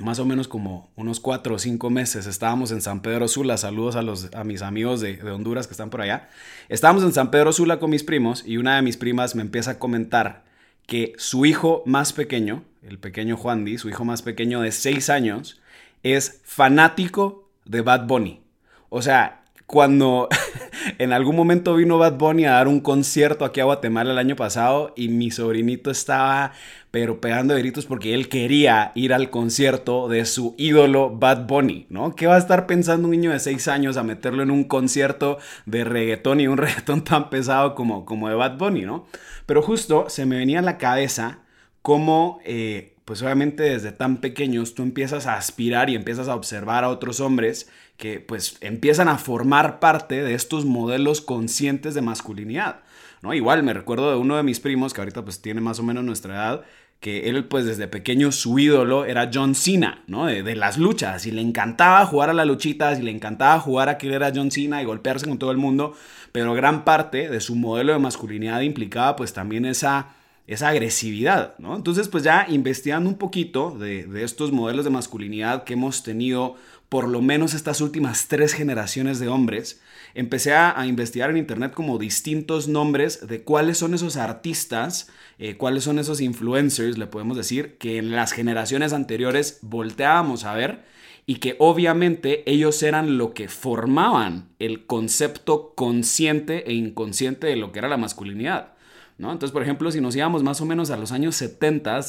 más 0.00 0.18
o 0.18 0.24
menos 0.24 0.48
como 0.48 0.90
unos 0.96 1.20
cuatro 1.20 1.54
o 1.54 1.58
cinco 1.58 1.88
meses 1.88 2.26
estábamos 2.26 2.72
en 2.72 2.80
San 2.80 3.00
Pedro 3.00 3.28
Sula. 3.28 3.56
Saludos 3.56 3.96
a, 3.96 4.02
los, 4.02 4.34
a 4.34 4.44
mis 4.44 4.62
amigos 4.62 5.00
de, 5.00 5.22
Honduras 5.30 5.66
que 5.66 5.72
están 5.72 5.90
por 5.90 6.00
allá. 6.00 6.28
Estábamos 6.68 7.04
en 7.04 7.12
San 7.12 7.30
Pedro 7.30 7.52
Sula 7.52 7.78
con 7.78 7.90
mis 7.90 8.02
primos 8.02 8.42
y 8.46 8.56
una 8.56 8.76
de 8.76 8.82
mis 8.82 8.96
primas 8.96 9.34
me 9.34 9.42
empieza 9.42 9.72
a 9.72 9.78
comentar 9.78 10.44
que 10.86 11.14
su 11.16 11.46
hijo 11.46 11.82
más 11.86 12.12
pequeño, 12.12 12.64
el 12.82 12.98
pequeño 12.98 13.36
Juan 13.36 13.64
Di, 13.64 13.78
su 13.78 13.88
hijo 13.88 14.04
más 14.04 14.22
pequeño 14.22 14.60
de 14.60 14.72
seis 14.72 15.08
años, 15.10 15.60
es 16.02 16.40
fanático 16.44 17.48
de 17.64 17.80
Bad 17.80 18.06
Bunny. 18.06 18.42
O 18.90 19.00
sea, 19.00 19.43
cuando 19.66 20.28
en 20.98 21.12
algún 21.12 21.36
momento 21.36 21.74
vino 21.74 21.98
Bad 21.98 22.14
Bunny 22.14 22.44
a 22.44 22.52
dar 22.52 22.68
un 22.68 22.80
concierto 22.80 23.44
aquí 23.44 23.60
a 23.60 23.64
Guatemala 23.64 24.12
el 24.12 24.18
año 24.18 24.36
pasado 24.36 24.92
y 24.96 25.08
mi 25.08 25.30
sobrinito 25.30 25.90
estaba 25.90 26.52
pero 26.90 27.20
pegando 27.20 27.56
gritos 27.56 27.86
porque 27.86 28.14
él 28.14 28.28
quería 28.28 28.92
ir 28.94 29.12
al 29.12 29.28
concierto 29.30 30.08
de 30.08 30.24
su 30.26 30.54
ídolo 30.58 31.10
Bad 31.10 31.48
Bunny, 31.48 31.86
¿no? 31.90 32.14
¿Qué 32.14 32.28
va 32.28 32.36
a 32.36 32.38
estar 32.38 32.68
pensando 32.68 33.08
un 33.08 33.10
niño 33.10 33.32
de 33.32 33.40
6 33.40 33.66
años 33.66 33.96
a 33.96 34.04
meterlo 34.04 34.44
en 34.44 34.52
un 34.52 34.62
concierto 34.62 35.38
de 35.66 35.82
reggaetón 35.82 36.40
y 36.40 36.46
un 36.46 36.56
reggaetón 36.58 37.02
tan 37.02 37.30
pesado 37.30 37.74
como, 37.74 38.04
como 38.04 38.28
de 38.28 38.36
Bad 38.36 38.58
Bunny, 38.58 38.82
¿no? 38.82 39.06
Pero 39.44 39.60
justo 39.60 40.08
se 40.08 40.24
me 40.24 40.36
venía 40.36 40.60
a 40.60 40.62
la 40.62 40.78
cabeza 40.78 41.40
cómo... 41.82 42.38
Eh, 42.44 42.92
pues 43.04 43.20
obviamente 43.20 43.64
desde 43.64 43.92
tan 43.92 44.22
pequeños 44.22 44.74
tú 44.74 44.82
empiezas 44.82 45.26
a 45.26 45.36
aspirar 45.36 45.90
y 45.90 45.94
empiezas 45.94 46.28
a 46.28 46.34
observar 46.34 46.84
a 46.84 46.88
otros 46.88 47.20
hombres 47.20 47.68
que 47.96 48.20
pues 48.20 48.56
empiezan 48.60 49.08
a 49.08 49.18
formar 49.18 49.80
parte 49.80 50.22
de 50.22 50.34
estos 50.34 50.64
modelos 50.64 51.20
conscientes 51.20 51.94
de 51.94 52.02
masculinidad, 52.02 52.80
¿no? 53.22 53.34
Igual 53.34 53.62
me 53.62 53.72
recuerdo 53.72 54.10
de 54.10 54.16
uno 54.16 54.36
de 54.36 54.42
mis 54.42 54.60
primos 54.60 54.92
que 54.92 55.00
ahorita 55.00 55.22
pues 55.22 55.40
tiene 55.40 55.60
más 55.60 55.78
o 55.78 55.82
menos 55.82 56.04
nuestra 56.04 56.34
edad, 56.34 56.64
que 57.00 57.28
él 57.28 57.44
pues 57.44 57.66
desde 57.66 57.86
pequeño 57.86 58.32
su 58.32 58.58
ídolo 58.58 59.04
era 59.04 59.30
John 59.32 59.54
Cena, 59.54 60.02
¿no? 60.06 60.26
De, 60.26 60.56
las 60.56 60.78
luchas 60.78 61.26
y 61.26 61.30
le 61.30 61.40
encantaba 61.40 62.04
jugar 62.06 62.30
a 62.30 62.34
las 62.34 62.46
luchitas 62.46 62.98
y 62.98 63.02
le 63.02 63.10
encantaba 63.10 63.60
jugar 63.60 63.88
a 63.88 63.98
que 63.98 64.06
él 64.06 64.14
era 64.14 64.32
John 64.34 64.50
Cena 64.50 64.82
y 64.82 64.86
golpearse 64.86 65.26
con 65.26 65.38
todo 65.38 65.50
el 65.50 65.58
mundo, 65.58 65.94
pero 66.32 66.54
gran 66.54 66.84
parte 66.84 67.28
de 67.28 67.40
su 67.40 67.54
modelo 67.56 67.92
de 67.92 67.98
masculinidad 67.98 68.60
implicaba 68.62 69.16
pues 69.16 69.32
también 69.32 69.66
esa 69.66 70.14
esa 70.46 70.68
agresividad, 70.68 71.54
¿no? 71.58 71.74
Entonces, 71.74 72.08
pues 72.08 72.22
ya 72.22 72.46
investigando 72.48 73.08
un 73.08 73.16
poquito 73.16 73.70
de, 73.70 74.04
de 74.04 74.24
estos 74.24 74.52
modelos 74.52 74.84
de 74.84 74.90
masculinidad 74.90 75.64
que 75.64 75.72
hemos 75.72 76.02
tenido 76.02 76.56
por 76.94 77.08
lo 77.08 77.20
menos 77.20 77.54
estas 77.54 77.80
últimas 77.80 78.28
tres 78.28 78.52
generaciones 78.52 79.18
de 79.18 79.26
hombres, 79.26 79.82
empecé 80.14 80.54
a, 80.54 80.86
investigar 80.86 81.28
en 81.28 81.38
internet 81.38 81.72
como 81.74 81.98
distintos 81.98 82.68
nombres 82.68 83.26
de 83.26 83.42
cuáles 83.42 83.78
son 83.78 83.94
esos 83.94 84.16
artistas, 84.16 85.10
eh, 85.40 85.56
cuáles 85.56 85.82
son 85.82 85.98
esos 85.98 86.20
influencers, 86.20 86.96
le 86.96 87.08
podemos 87.08 87.36
decir, 87.36 87.78
que 87.78 87.98
en 87.98 88.12
las 88.12 88.30
generaciones 88.30 88.92
anteriores 88.92 89.58
volteábamos 89.62 90.44
a 90.44 90.54
ver 90.54 90.84
y 91.26 91.40
que 91.40 91.56
obviamente 91.58 92.48
ellos 92.48 92.80
eran 92.84 93.18
lo 93.18 93.34
que 93.34 93.48
formaban 93.48 94.50
el 94.60 94.86
concepto 94.86 95.74
consciente 95.74 96.70
e 96.70 96.74
inconsciente 96.74 97.48
de 97.48 97.56
lo 97.56 97.72
que 97.72 97.80
era 97.80 97.88
la 97.88 97.96
masculinidad. 97.96 98.73
¿No? 99.16 99.30
Entonces, 99.30 99.52
por 99.52 99.62
ejemplo, 99.62 99.90
si 99.90 100.00
nos 100.00 100.16
íbamos 100.16 100.42
más 100.42 100.60
o 100.60 100.66
menos 100.66 100.90
a 100.90 100.96
los 100.96 101.12
años 101.12 101.36
70, 101.36 102.00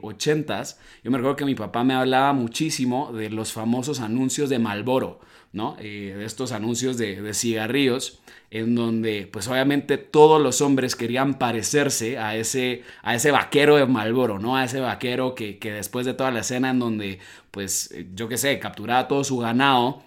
80, 0.00 0.62
eh, 0.62 0.64
yo 1.02 1.10
me 1.10 1.18
recuerdo 1.18 1.36
que 1.36 1.44
mi 1.44 1.54
papá 1.54 1.84
me 1.84 1.94
hablaba 1.94 2.32
muchísimo 2.32 3.12
de 3.12 3.28
los 3.30 3.52
famosos 3.52 4.00
anuncios 4.00 4.48
de 4.48 4.58
Malboro, 4.58 5.20
¿no? 5.52 5.76
Eh, 5.78 6.14
de 6.16 6.24
estos 6.24 6.52
anuncios 6.52 6.96
de, 6.96 7.34
cigarrillos, 7.34 8.20
en 8.50 8.74
donde, 8.74 9.28
pues 9.30 9.46
obviamente 9.48 9.98
todos 9.98 10.40
los 10.40 10.62
hombres 10.62 10.96
querían 10.96 11.34
parecerse 11.34 12.18
a 12.18 12.34
ese, 12.34 12.82
a 13.02 13.14
ese 13.14 13.30
vaquero 13.30 13.76
de 13.76 13.86
Malboro, 13.86 14.38
¿no? 14.38 14.56
A 14.56 14.64
ese 14.64 14.80
vaquero 14.80 15.34
que, 15.34 15.58
que 15.58 15.70
después 15.72 16.06
de 16.06 16.14
toda 16.14 16.30
la 16.30 16.40
escena 16.40 16.70
en 16.70 16.78
donde, 16.78 17.18
pues, 17.50 17.90
eh, 17.92 18.06
yo 18.14 18.28
qué 18.28 18.38
sé, 18.38 18.58
capturaba 18.58 19.06
todo 19.06 19.22
su 19.22 19.38
ganado, 19.38 20.02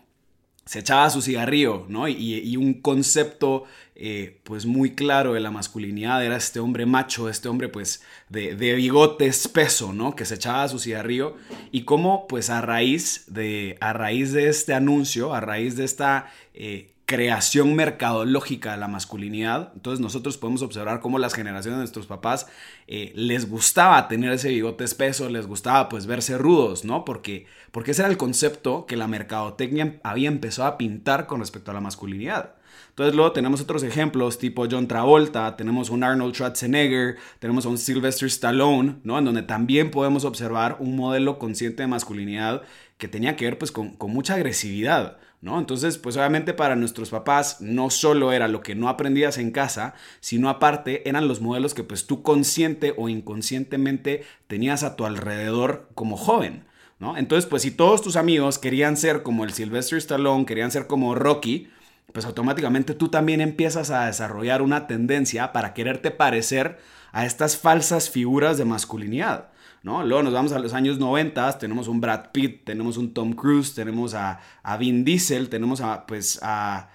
se 0.67 0.79
echaba 0.79 1.09
su 1.09 1.21
cigarrillo, 1.21 1.86
¿no? 1.88 2.07
Y, 2.07 2.57
un 2.57 2.75
concepto, 2.81 3.63
eh, 3.95 4.39
pues 4.43 4.65
muy 4.65 4.95
claro 4.95 5.33
de 5.33 5.39
la 5.39 5.50
masculinidad 5.50 6.24
era 6.24 6.36
este 6.36 6.59
hombre 6.59 6.86
macho, 6.86 7.29
este 7.29 7.47
hombre, 7.47 7.69
pues, 7.69 8.03
de, 8.29 8.53
bigote 8.53 9.27
espeso, 9.27 9.93
¿no? 9.93 10.15
Que 10.15 10.25
se 10.25 10.36
echaba 10.36 10.67
su 10.67 10.77
cigarrillo. 10.77 11.36
Y 11.71 11.83
cómo, 11.83 12.27
pues, 12.27 12.50
a 12.50 12.62
raíz 12.62 13.24
de, 13.27 13.77
a 13.79 13.93
raíz 13.93 14.33
de 14.33 14.50
este 14.50 14.74
anuncio, 14.74 15.33
a 15.33 15.39
raíz 15.39 15.75
de 15.77 15.86
esta... 15.86 16.31
Eh, 16.53 16.93
creación 17.08 17.74
mercadológica 17.74 18.74
de 18.74 18.78
la 18.78 18.90
masculinidad. 18.90 19.72
Entonces 19.74 20.02
nosotros 20.02 20.38
podemos 20.38 20.62
observar 20.62 21.00
cómo 21.00 21.20
las 21.20 21.34
generaciones 21.34 21.78
de 21.78 21.84
nuestros 21.84 22.06
papás 22.06 22.48
eh, 22.86 23.14
les 23.16 23.50
gustaba 23.50 24.10
tener 24.10 24.34
ese 24.34 24.50
bigote 24.50 24.84
espeso, 24.84 25.30
les 25.30 25.48
gustaba 25.48 25.88
pues 25.88 26.06
verse 26.06 26.38
rudos, 26.38 26.84
¿no? 26.84 27.06
Porque, 27.06 27.46
porque 27.72 27.92
ese 27.92 28.02
era 28.02 28.12
el 28.12 28.18
concepto 28.18 28.86
que 28.86 28.98
la 28.98 29.08
mercadotecnia 29.08 30.02
había 30.04 30.28
empezado 30.28 30.68
a 30.68 30.78
pintar 30.78 31.28
con 31.28 31.40
respecto 31.40 31.72
a 31.72 31.74
la 31.74 31.80
masculinidad. 31.80 32.56
Entonces 32.90 33.16
luego 33.16 33.32
tenemos 33.32 33.62
otros 33.62 33.84
ejemplos 33.84 34.38
tipo 34.38 34.66
John 34.70 34.90
Travolta, 34.90 35.56
tenemos 35.56 35.90
un 35.90 36.04
Arnold 36.04 36.36
Schwarzenegger, 36.36 37.16
tenemos 37.40 37.66
a 37.66 37.70
un 37.70 37.78
Sylvester 37.78 38.28
Stallone, 38.28 38.98
¿no? 39.04 39.18
En 39.18 39.24
donde 39.24 39.44
también 39.44 39.92
podemos 39.92 40.26
observar 40.26 40.76
un 40.82 40.98
modelo 40.98 41.40
consciente 41.40 41.84
de 41.84 41.88
masculinidad 41.88 42.64
que 42.98 43.08
tenía 43.08 43.38
que 43.38 43.46
ver 43.46 43.58
pues 43.58 43.72
con, 43.72 43.92
con 43.92 44.12
mucha 44.12 44.34
agresividad. 44.34 45.20
¿No? 45.41 45.60
Entonces, 45.60 45.98
pues 45.98 46.17
obviamente 46.17 46.53
para 46.53 46.75
nuestros 46.75 47.10
papás 47.10 47.62
no 47.62 47.89
solo 47.89 48.32
era 48.32 48.48
lo 48.48 48.62
que 48.62 48.75
no 48.75 48.89
aprendías 48.89 49.38
en 49.38 49.51
casa, 49.51 49.94
sino 50.20 50.50
aparte 50.50 51.08
eran 51.08 51.27
los 51.27 51.41
modelos 51.41 51.74
que 51.74 51.84
pues 51.84 52.08
tú 52.08 52.24
consciente 52.24 52.94
o 52.98 53.10
inconscientemente 53.10 54.24
tenías 54.48 54.84
a 54.84 54.96
tu 54.96 55.06
alrededor 55.06 55.89
como 55.94 56.17
joven, 56.17 56.65
¿no? 57.00 57.17
Entonces, 57.17 57.48
pues 57.48 57.62
si 57.62 57.72
todos 57.72 58.01
tus 58.01 58.15
amigos 58.15 58.58
querían 58.58 58.98
ser 58.98 59.22
como 59.24 59.44
el 59.44 59.53
Sylvester 59.53 59.98
Stallone, 60.00 60.46
querían 60.46 60.72
ser 60.72 60.88
como 60.88 61.13
Rocky, 61.13 61.70
pues 62.13 62.25
automáticamente 62.25 62.96
tú 62.96 63.10
también 63.10 63.41
empiezas 63.41 63.91
a 63.91 64.06
desarrollar 64.06 64.62
una 64.62 64.88
tendencia 64.88 65.51
para 65.51 65.74
quererte 65.74 66.10
parecer 66.10 66.79
a 67.12 67.25
estas 67.25 67.58
falsas 67.58 68.10
figuras 68.10 68.58
de 68.58 68.65
masculinidad. 68.65 69.50
Luego 69.88 70.22
nos 70.22 70.34
vamos 70.34 70.51
a 70.51 70.60
los 70.60 70.74
años 70.74 71.00
90, 71.00 71.60
tenemos 71.60 71.88
un 71.88 72.01
Brad 72.01 72.32
Pitt, 72.34 72.65
tenemos 72.65 72.98
un 72.98 73.13
Tom 73.13 73.32
Cruise, 73.34 73.74
tenemos 73.74 74.13
a, 74.13 74.41
a 74.62 74.77
Vin 74.77 75.06
Diesel, 75.06 75.48
tenemos 75.48 75.79
a, 75.79 76.06
pues, 76.06 76.39
a, 76.41 76.89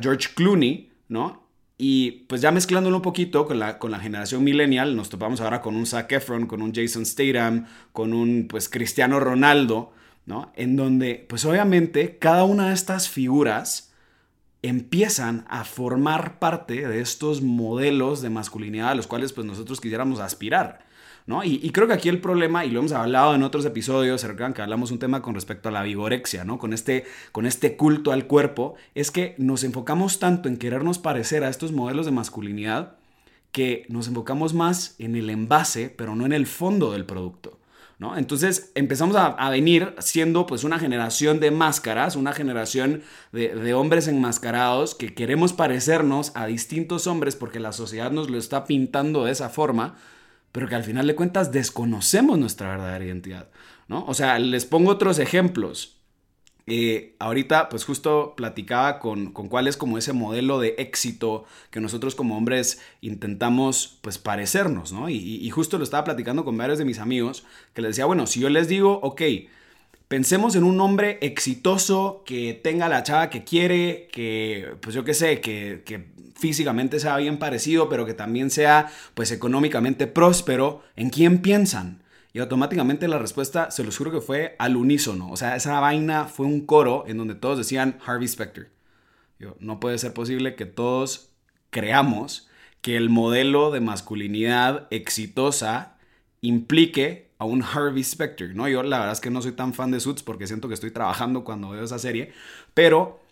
George 0.00 0.30
Clooney, 0.34 0.90
¿no? 1.08 1.44
Y 1.76 2.24
pues 2.28 2.40
ya 2.40 2.52
mezclándolo 2.52 2.96
un 2.96 3.02
poquito 3.02 3.46
con 3.46 3.58
la, 3.58 3.78
con 3.78 3.90
la 3.90 3.98
generación 3.98 4.44
millennial, 4.44 4.96
nos 4.96 5.10
topamos 5.10 5.40
ahora 5.40 5.60
con 5.60 5.76
un 5.76 5.86
Zac 5.86 6.10
Efron, 6.12 6.46
con 6.46 6.62
un 6.62 6.72
Jason 6.72 7.04
Statham, 7.04 7.66
con 7.92 8.12
un 8.12 8.46
pues 8.48 8.68
Cristiano 8.68 9.20
Ronaldo, 9.20 9.92
¿no? 10.24 10.52
En 10.56 10.76
donde 10.76 11.26
pues 11.28 11.44
obviamente 11.44 12.18
cada 12.18 12.44
una 12.44 12.68
de 12.68 12.74
estas 12.74 13.08
figuras 13.08 13.92
empiezan 14.62 15.44
a 15.48 15.64
formar 15.64 16.38
parte 16.38 16.88
de 16.88 17.00
estos 17.00 17.42
modelos 17.42 18.22
de 18.22 18.30
masculinidad 18.30 18.90
a 18.90 18.94
los 18.94 19.06
cuales 19.06 19.32
pues 19.32 19.46
nosotros 19.46 19.80
quisiéramos 19.80 20.20
aspirar. 20.20 20.85
Y, 21.42 21.70
creo 21.70 21.88
que 21.88 21.92
aquí 21.92 22.08
el 22.08 22.20
problema, 22.20 22.64
y 22.64 22.70
lo 22.70 22.78
hemos 22.78 22.92
hablado 22.92 23.34
en 23.34 23.42
otros 23.42 23.64
episodios, 23.64 24.20
se 24.20 24.28
recuerdan 24.28 24.54
que 24.54 24.62
hablamos 24.62 24.92
un 24.92 25.00
tema 25.00 25.22
con 25.22 25.34
respecto 25.34 25.68
a 25.68 25.72
la 25.72 25.82
vigorexia, 25.82 26.44
¿no? 26.44 26.56
Con 26.56 26.72
este, 26.72 27.04
con 27.32 27.46
este 27.46 27.76
culto 27.76 28.12
al 28.12 28.28
cuerpo, 28.28 28.76
es 28.94 29.10
que 29.10 29.34
nos 29.36 29.64
enfocamos 29.64 30.20
tanto 30.20 30.48
en 30.48 30.56
querernos 30.56 31.00
parecer 31.00 31.42
a 31.42 31.48
estos 31.48 31.72
modelos 31.72 32.06
de 32.06 32.12
masculinidad 32.12 32.96
que 33.50 33.86
nos 33.88 34.06
enfocamos 34.06 34.54
más 34.54 34.94
en 34.98 35.16
el 35.16 35.28
envase, 35.28 35.90
pero 35.90 36.14
no 36.14 36.26
en 36.26 36.32
el 36.32 36.46
fondo 36.46 36.92
del 36.92 37.06
producto. 37.06 37.58
¿No? 37.98 38.18
Entonces 38.18 38.70
empezamos 38.74 39.16
a, 39.16 39.48
venir 39.48 39.94
siendo 40.00 40.46
pues 40.46 40.64
una 40.64 40.78
generación 40.78 41.40
de 41.40 41.50
máscaras, 41.50 42.14
una 42.14 42.34
generación 42.34 43.02
de, 43.32 43.72
hombres 43.72 44.06
enmascarados 44.06 44.94
que 44.94 45.14
queremos 45.14 45.54
parecernos 45.54 46.32
a 46.34 46.44
distintos 46.44 47.06
hombres 47.06 47.36
porque 47.36 47.58
la 47.58 47.72
sociedad 47.72 48.10
nos 48.10 48.28
lo 48.28 48.36
está 48.36 48.66
pintando 48.66 49.24
de 49.24 49.32
esa 49.32 49.48
forma, 49.48 49.96
pero 50.56 50.68
que 50.68 50.74
al 50.74 50.84
final 50.84 51.06
de 51.06 51.14
cuentas 51.14 51.52
desconocemos 51.52 52.38
nuestra 52.38 52.70
verdadera 52.70 53.04
identidad, 53.04 53.50
¿no? 53.88 54.06
O 54.06 54.14
sea, 54.14 54.38
les 54.38 54.64
pongo 54.64 54.90
otros 54.90 55.18
ejemplos. 55.18 55.98
Eh, 56.66 57.14
ahorita, 57.18 57.68
pues 57.68 57.84
justo 57.84 58.32
platicaba 58.38 58.98
con, 58.98 59.32
con, 59.32 59.48
cuál 59.48 59.68
es 59.68 59.76
como 59.76 59.98
ese 59.98 60.14
modelo 60.14 60.58
de 60.58 60.76
éxito 60.78 61.44
que 61.70 61.78
nosotros 61.80 62.14
como 62.14 62.38
hombres 62.38 62.80
intentamos, 63.02 63.98
pues, 64.00 64.16
parecernos, 64.16 64.92
¿no? 64.92 65.10
Y, 65.10 65.50
justo 65.50 65.76
lo 65.76 65.84
estaba 65.84 66.04
platicando 66.04 66.42
con 66.42 66.56
varios 66.56 66.78
de 66.78 66.86
mis 66.86 67.00
amigos, 67.00 67.44
que 67.74 67.82
les 67.82 67.90
decía, 67.90 68.06
bueno, 68.06 68.26
si 68.26 68.40
yo 68.40 68.48
les 68.48 68.66
digo, 68.66 68.98
ok, 69.02 69.20
Pensemos 70.08 70.54
en 70.54 70.62
un 70.62 70.80
hombre 70.80 71.18
exitoso 71.20 72.22
que 72.24 72.54
tenga 72.54 72.88
la 72.88 73.02
chava 73.02 73.28
que 73.28 73.42
quiere, 73.42 74.08
que, 74.12 74.76
pues 74.80 74.94
yo 74.94 75.02
qué 75.02 75.14
sé, 75.14 75.40
que, 75.40 75.82
físicamente 76.36 77.00
sea 77.00 77.16
bien 77.16 77.38
parecido, 77.38 77.88
pero 77.88 78.06
que 78.06 78.14
también 78.14 78.50
sea, 78.50 78.88
pues 79.14 79.32
económicamente 79.32 80.06
próspero. 80.06 80.82
¿En 80.94 81.10
quién 81.10 81.42
piensan? 81.42 82.02
Y 82.32 82.38
automáticamente 82.38 83.08
la 83.08 83.18
respuesta, 83.18 83.70
se 83.70 83.82
los 83.82 83.96
juro 83.96 84.12
que 84.12 84.20
fue 84.20 84.56
al 84.58 84.76
unísono. 84.76 85.30
O 85.30 85.36
sea, 85.36 85.56
esa 85.56 85.80
vaina 85.80 86.26
fue 86.26 86.46
un 86.46 86.66
coro 86.66 87.04
en 87.06 87.16
donde 87.16 87.34
todos 87.34 87.58
decían 87.58 87.98
Harvey 88.04 88.28
Specter. 88.28 88.70
no 89.58 89.80
puede 89.80 89.98
ser 89.98 90.12
posible 90.12 90.54
que 90.54 90.66
todos 90.66 91.30
creamos 91.70 92.48
que 92.82 92.96
el 92.96 93.08
modelo 93.10 93.70
de 93.70 93.80
masculinidad 93.80 94.86
exitosa 94.90 95.96
implique 96.40 97.30
a 97.38 97.44
un 97.44 97.62
Harvey 97.62 98.04
Specter, 98.04 98.54
¿no? 98.54 98.68
Yo 98.68 98.82
la 98.82 98.98
verdad 98.98 99.12
es 99.12 99.20
que 99.20 99.30
no 99.30 99.42
soy 99.42 99.52
tan 99.52 99.74
fan 99.74 99.90
de 99.90 100.00
Suits 100.00 100.22
porque 100.22 100.46
siento 100.46 100.68
que 100.68 100.74
estoy 100.74 100.90
trabajando 100.90 101.44
cuando 101.44 101.70
veo 101.70 101.84
esa 101.84 101.98
serie, 101.98 102.32
pero 102.74 103.25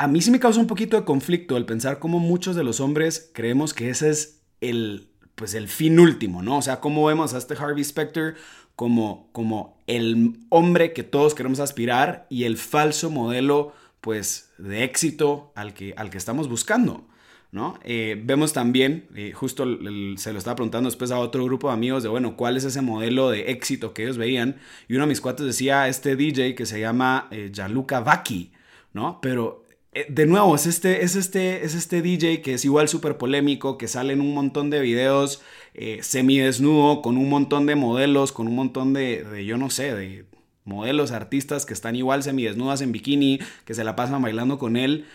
a 0.00 0.08
mí 0.08 0.22
sí 0.22 0.30
me 0.30 0.40
causa 0.40 0.60
un 0.60 0.66
poquito 0.66 0.96
de 0.96 1.04
conflicto 1.04 1.58
el 1.58 1.66
pensar 1.66 1.98
cómo 1.98 2.20
muchos 2.20 2.56
de 2.56 2.64
los 2.64 2.80
hombres 2.80 3.30
creemos 3.34 3.74
que 3.74 3.90
ese 3.90 4.08
es 4.08 4.40
el, 4.62 5.10
pues 5.34 5.52
el 5.52 5.68
fin 5.68 6.00
último, 6.00 6.42
¿no? 6.42 6.56
O 6.56 6.62
sea, 6.62 6.80
cómo 6.80 7.04
vemos 7.04 7.34
a 7.34 7.38
este 7.38 7.54
Harvey 7.54 7.84
Specter 7.84 8.34
como, 8.76 9.28
como 9.32 9.76
el 9.86 10.38
hombre 10.48 10.94
que 10.94 11.02
todos 11.02 11.34
queremos 11.34 11.60
aspirar 11.60 12.26
y 12.30 12.44
el 12.44 12.56
falso 12.56 13.10
modelo, 13.10 13.74
pues, 14.00 14.50
de 14.56 14.84
éxito 14.84 15.52
al 15.54 15.74
que, 15.74 15.92
al 15.98 16.08
que 16.08 16.16
estamos 16.16 16.48
buscando. 16.48 17.06
¿no? 17.52 17.78
Eh, 17.84 18.18
vemos 18.24 18.54
también, 18.54 19.06
eh, 19.14 19.32
justo 19.34 19.64
se 20.16 20.32
lo 20.32 20.38
estaba 20.38 20.56
preguntando 20.56 20.88
después 20.88 21.10
a 21.10 21.18
otro 21.18 21.44
grupo 21.44 21.68
de 21.68 21.74
amigos 21.74 22.02
de, 22.02 22.08
bueno, 22.08 22.36
¿cuál 22.36 22.56
es 22.56 22.64
ese 22.64 22.80
modelo 22.80 23.28
de 23.28 23.50
éxito 23.50 23.92
que 23.92 24.04
ellos 24.04 24.16
veían? 24.16 24.56
Y 24.88 24.94
uno 24.94 25.04
de 25.04 25.08
mis 25.08 25.20
cuates 25.20 25.44
decía, 25.44 25.88
este 25.88 26.16
DJ 26.16 26.54
que 26.54 26.64
se 26.64 26.80
llama 26.80 27.28
eh, 27.30 27.50
Gianluca 27.52 28.00
Vacchi, 28.00 28.52
¿no? 28.94 29.20
Pero 29.20 29.64
de 30.08 30.26
nuevo, 30.26 30.54
es 30.54 30.66
este, 30.66 31.04
es, 31.04 31.16
este, 31.16 31.64
es 31.64 31.74
este 31.74 32.00
DJ 32.02 32.42
que 32.42 32.54
es 32.54 32.64
igual 32.64 32.88
súper 32.88 33.16
polémico, 33.16 33.76
que 33.76 33.88
sale 33.88 34.12
en 34.12 34.20
un 34.20 34.34
montón 34.34 34.70
de 34.70 34.80
videos 34.80 35.42
semidesnudo, 36.00 37.02
con 37.02 37.16
un 37.16 37.28
montón 37.28 37.66
de 37.66 37.74
modelos, 37.74 38.32
con 38.32 38.46
un 38.46 38.54
montón 38.54 38.92
de, 38.92 39.24
de 39.24 39.44
yo 39.44 39.56
no 39.56 39.70
sé, 39.70 39.94
de 39.94 40.26
modelos, 40.64 41.10
artistas 41.10 41.66
que 41.66 41.74
están 41.74 41.96
igual 41.96 42.22
semidesnudas 42.22 42.80
en 42.80 42.92
bikini, 42.92 43.40
que 43.64 43.74
se 43.74 43.84
la 43.84 43.96
pasan 43.96 44.22
bailando 44.22 44.58
con 44.58 44.76
él, 44.76 45.06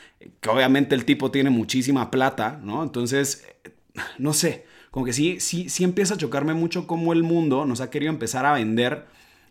que 0.41 0.49
obviamente 0.49 0.95
el 0.95 1.05
tipo 1.05 1.31
tiene 1.31 1.49
muchísima 1.49 2.11
plata, 2.11 2.59
¿no? 2.63 2.83
Entonces, 2.83 3.45
no 4.17 4.33
sé, 4.33 4.65
como 4.91 5.05
que 5.05 5.13
sí, 5.13 5.39
sí, 5.39 5.69
sí 5.69 5.83
empieza 5.83 6.15
a 6.15 6.17
chocarme 6.17 6.53
mucho 6.53 6.87
cómo 6.87 7.13
el 7.13 7.23
mundo 7.23 7.65
nos 7.65 7.81
ha 7.81 7.89
querido 7.89 8.11
empezar 8.11 8.45
a 8.45 8.53
vender 8.53 9.05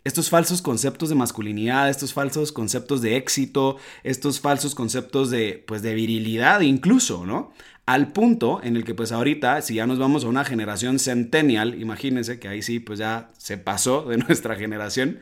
estos 0.05 0.29
falsos 0.29 0.61
conceptos 0.61 1.09
de 1.09 1.15
masculinidad, 1.15 1.89
estos 1.89 2.13
falsos 2.13 2.51
conceptos 2.51 3.01
de 3.01 3.17
éxito, 3.17 3.77
estos 4.03 4.39
falsos 4.39 4.75
conceptos 4.75 5.31
de, 5.31 5.63
pues, 5.67 5.81
de 5.81 5.95
virilidad 5.95 6.61
incluso, 6.61 7.25
¿no? 7.25 7.51
Al 7.87 8.13
punto 8.13 8.61
en 8.63 8.77
el 8.77 8.83
que 8.83 8.95
pues 8.95 9.11
ahorita, 9.11 9.61
si 9.61 9.75
ya 9.75 9.85
nos 9.85 9.99
vamos 9.99 10.23
a 10.23 10.27
una 10.27 10.45
generación 10.45 10.99
centennial, 10.99 11.79
imagínense 11.81 12.39
que 12.39 12.47
ahí 12.47 12.61
sí 12.61 12.79
pues 12.79 12.99
ya 12.99 13.31
se 13.37 13.57
pasó 13.57 14.03
de 14.03 14.17
nuestra 14.29 14.55
generación, 14.55 15.19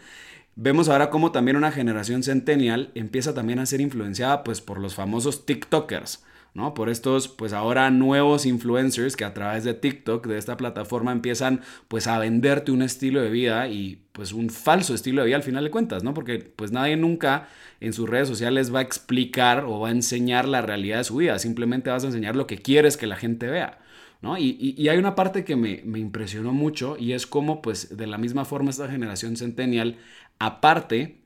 vemos 0.55 0.89
ahora 0.89 1.09
cómo 1.09 1.31
también 1.31 1.57
una 1.57 1.71
generación 1.71 2.21
centennial 2.21 2.91
empieza 2.93 3.33
también 3.33 3.59
a 3.59 3.65
ser 3.65 3.81
influenciada 3.81 4.43
pues 4.43 4.61
por 4.61 4.79
los 4.79 4.95
famosos 4.95 5.45
TikTokers. 5.45 6.23
¿No? 6.53 6.73
Por 6.73 6.89
estos, 6.89 7.27
pues 7.27 7.51
ahora 7.51 7.89
nuevos 7.89 8.45
influencers 8.45 9.15
que 9.15 9.25
a 9.25 9.33
través 9.33 9.63
de 9.63 9.73
TikTok, 9.73 10.27
de 10.27 10.37
esta 10.37 10.55
plataforma, 10.57 11.11
empiezan 11.11 11.61
pues 11.87 12.07
a 12.07 12.19
venderte 12.19 12.71
un 12.71 12.83
estilo 12.83 13.21
de 13.21 13.29
vida 13.29 13.67
y 13.67 14.03
pues 14.11 14.33
un 14.33 14.49
falso 14.49 14.93
estilo 14.93 15.21
de 15.21 15.27
vida 15.27 15.37
al 15.37 15.43
final 15.43 15.63
de 15.63 15.71
cuentas, 15.71 16.03
¿no? 16.03 16.13
Porque 16.13 16.39
pues 16.39 16.71
nadie 16.71 16.95
nunca 16.95 17.49
en 17.79 17.93
sus 17.93 18.07
redes 18.07 18.27
sociales 18.27 18.73
va 18.73 18.79
a 18.79 18.83
explicar 18.83 19.65
o 19.65 19.79
va 19.79 19.89
a 19.89 19.91
enseñar 19.91 20.47
la 20.47 20.61
realidad 20.61 20.99
de 20.99 21.03
su 21.03 21.15
vida, 21.17 21.39
simplemente 21.39 21.89
vas 21.89 22.03
a 22.03 22.07
enseñar 22.07 22.35
lo 22.35 22.45
que 22.45 22.59
quieres 22.59 22.97
que 22.97 23.07
la 23.07 23.15
gente 23.15 23.47
vea. 23.47 23.79
¿No? 24.21 24.37
Y, 24.37 24.87
hay 24.87 24.97
una 24.97 25.15
parte 25.15 25.43
que 25.43 25.57
me, 25.57 25.81
impresionó 25.99 26.53
mucho 26.53 26.95
y 26.97 27.11
es 27.11 27.27
cómo, 27.27 27.61
pues, 27.61 27.97
de 27.97 28.07
la 28.07 28.17
misma 28.17 28.45
forma 28.45 28.69
esta 28.69 28.87
generación 28.87 29.35
centennial, 29.35 29.97
aparte 30.39 31.17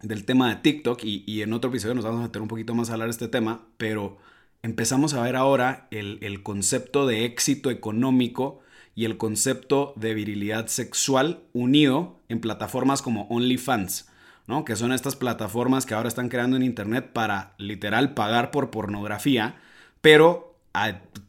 del 0.00 0.24
tema 0.24 0.48
de 0.48 0.56
TikTok, 0.56 1.04
y, 1.04 1.22
y, 1.26 1.42
en 1.42 1.52
otro 1.52 1.68
episodio 1.68 1.94
nos 1.94 2.04
vamos 2.06 2.20
a 2.20 2.22
meter 2.28 2.40
un 2.40 2.48
poquito 2.48 2.74
más 2.74 2.88
a 2.88 2.94
hablar 2.94 3.08
de 3.08 3.12
este 3.12 3.28
tema, 3.28 3.66
pero 3.76 4.16
empezamos 4.62 5.14
a 5.14 5.22
ver 5.22 5.36
ahora 5.36 5.88
el, 5.90 6.42
concepto 6.42 7.06
de 7.06 7.24
éxito 7.24 7.70
económico 7.70 8.60
y 8.94 9.04
el 9.04 9.16
concepto 9.16 9.94
de 9.96 10.14
virilidad 10.14 10.66
sexual 10.66 11.42
unido 11.52 12.20
en 12.28 12.40
plataformas 12.40 13.02
como 13.02 13.26
OnlyFans, 13.28 14.08
¿no? 14.46 14.64
que 14.64 14.76
son 14.76 14.92
estas 14.92 15.16
plataformas 15.16 15.86
que 15.86 15.94
ahora 15.94 16.08
están 16.08 16.28
creando 16.28 16.56
en 16.56 16.62
Internet 16.62 17.10
para 17.12 17.54
literal 17.56 18.14
pagar 18.14 18.50
por 18.50 18.70
pornografía, 18.70 19.56
pero 20.00 20.54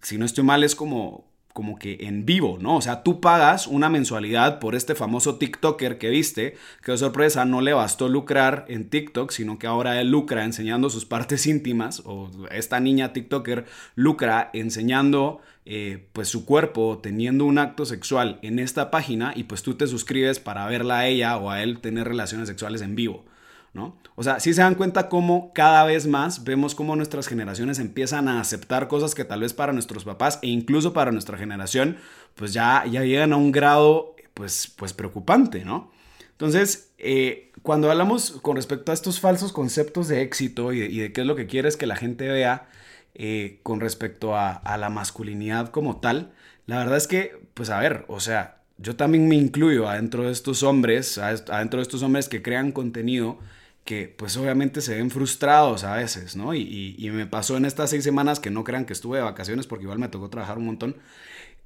si 0.01 0.17
no 0.17 0.25
estoy 0.25 0.43
mal 0.43 0.63
es 0.63 0.75
como 0.75 1.30
como 1.53 1.77
que 1.77 1.97
en 2.01 2.25
vivo, 2.25 2.57
¿no? 2.59 2.77
O 2.77 2.81
sea, 2.81 3.03
tú 3.03 3.19
pagas 3.21 3.67
una 3.67 3.89
mensualidad 3.89 4.59
por 4.59 4.75
este 4.75 4.95
famoso 4.95 5.35
TikToker 5.35 5.97
que 5.97 6.09
viste, 6.09 6.55
que 6.83 6.91
de 6.91 6.97
sorpresa 6.97 7.45
no 7.45 7.61
le 7.61 7.73
bastó 7.73 8.07
lucrar 8.07 8.65
en 8.67 8.89
TikTok, 8.89 9.31
sino 9.31 9.59
que 9.59 9.67
ahora 9.67 9.99
él 9.99 10.09
lucra 10.09 10.45
enseñando 10.45 10.89
sus 10.89 11.05
partes 11.05 11.45
íntimas, 11.47 12.01
o 12.05 12.29
esta 12.51 12.79
niña 12.79 13.13
TikToker 13.13 13.65
lucra 13.95 14.49
enseñando 14.53 15.41
eh, 15.65 16.07
pues 16.13 16.27
su 16.27 16.45
cuerpo 16.45 16.99
teniendo 17.03 17.45
un 17.45 17.59
acto 17.59 17.85
sexual 17.85 18.39
en 18.41 18.57
esta 18.57 18.89
página 18.89 19.33
y 19.35 19.43
pues 19.43 19.61
tú 19.61 19.75
te 19.75 19.85
suscribes 19.85 20.39
para 20.39 20.65
verla 20.65 20.99
a 20.99 21.07
ella 21.07 21.37
o 21.37 21.51
a 21.51 21.61
él 21.61 21.79
tener 21.79 22.07
relaciones 22.07 22.47
sexuales 22.47 22.81
en 22.81 22.95
vivo. 22.95 23.25
¿No? 23.73 23.97
O 24.15 24.23
sea, 24.23 24.39
si 24.39 24.53
se 24.53 24.61
dan 24.61 24.75
cuenta 24.75 25.07
cómo 25.07 25.51
cada 25.53 25.85
vez 25.85 26.05
más 26.05 26.43
vemos 26.43 26.75
cómo 26.75 26.95
nuestras 26.95 27.27
generaciones 27.27 27.79
empiezan 27.79 28.27
a 28.27 28.41
aceptar 28.41 28.87
cosas 28.87 29.15
que 29.15 29.23
tal 29.23 29.41
vez 29.41 29.53
para 29.53 29.73
nuestros 29.73 30.03
papás 30.03 30.39
e 30.41 30.47
incluso 30.47 30.93
para 30.93 31.11
nuestra 31.11 31.37
generación, 31.37 31.97
pues 32.35 32.53
ya, 32.53 32.85
ya 32.85 33.03
llegan 33.03 33.33
a 33.33 33.37
un 33.37 33.51
grado, 33.51 34.15
pues, 34.33 34.73
pues 34.75 34.93
preocupante, 34.93 35.63
¿no? 35.63 35.91
Entonces, 36.31 36.91
eh, 36.97 37.51
cuando 37.61 37.89
hablamos 37.89 38.31
con 38.41 38.55
respecto 38.55 38.91
a 38.91 38.95
estos 38.95 39.19
falsos 39.19 39.53
conceptos 39.53 40.07
de 40.07 40.21
éxito 40.21 40.73
y 40.73 40.97
de, 40.97 41.13
qué 41.13 41.21
es 41.21 41.27
lo 41.27 41.35
que 41.35 41.47
quieres 41.47 41.77
que 41.77 41.85
la 41.85 41.95
gente 41.95 42.27
vea 42.27 42.67
eh, 43.13 43.59
con 43.63 43.79
respecto 43.79 44.35
a, 44.35 44.51
a 44.51 44.77
la 44.77 44.89
masculinidad 44.89 45.69
como 45.69 45.97
tal, 45.99 46.33
la 46.65 46.77
verdad 46.77 46.97
es 46.97 47.07
que, 47.07 47.39
pues 47.53 47.69
a 47.69 47.79
ver, 47.79 48.05
o 48.07 48.19
sea, 48.19 48.61
yo 48.77 48.95
también 48.95 49.27
me 49.27 49.35
incluyo 49.35 49.87
adentro 49.87 50.23
de 50.23 50.31
estos 50.31 50.63
hombres, 50.63 51.17
adentro 51.17 51.77
de 51.77 51.83
estos 51.83 52.01
hombres 52.01 52.27
que 52.27 52.41
crean 52.41 52.71
contenido 52.71 53.39
que 53.85 54.07
pues 54.07 54.37
obviamente 54.37 54.81
se 54.81 54.95
ven 54.95 55.09
frustrados 55.09 55.83
a 55.83 55.95
veces, 55.95 56.35
¿no? 56.35 56.53
Y, 56.53 57.09
me 57.13 57.25
pasó 57.25 57.57
en 57.57 57.65
estas 57.65 57.89
seis 57.89 58.03
semanas 58.03 58.39
que 58.39 58.51
no 58.51 58.63
crean 58.63 58.85
que 58.85 58.93
estuve 58.93 59.17
de 59.17 59.23
vacaciones 59.23 59.67
porque 59.67 59.83
igual 59.83 59.99
me 59.99 60.07
tocó 60.07 60.29
trabajar 60.29 60.57
un 60.57 60.65
montón. 60.65 60.97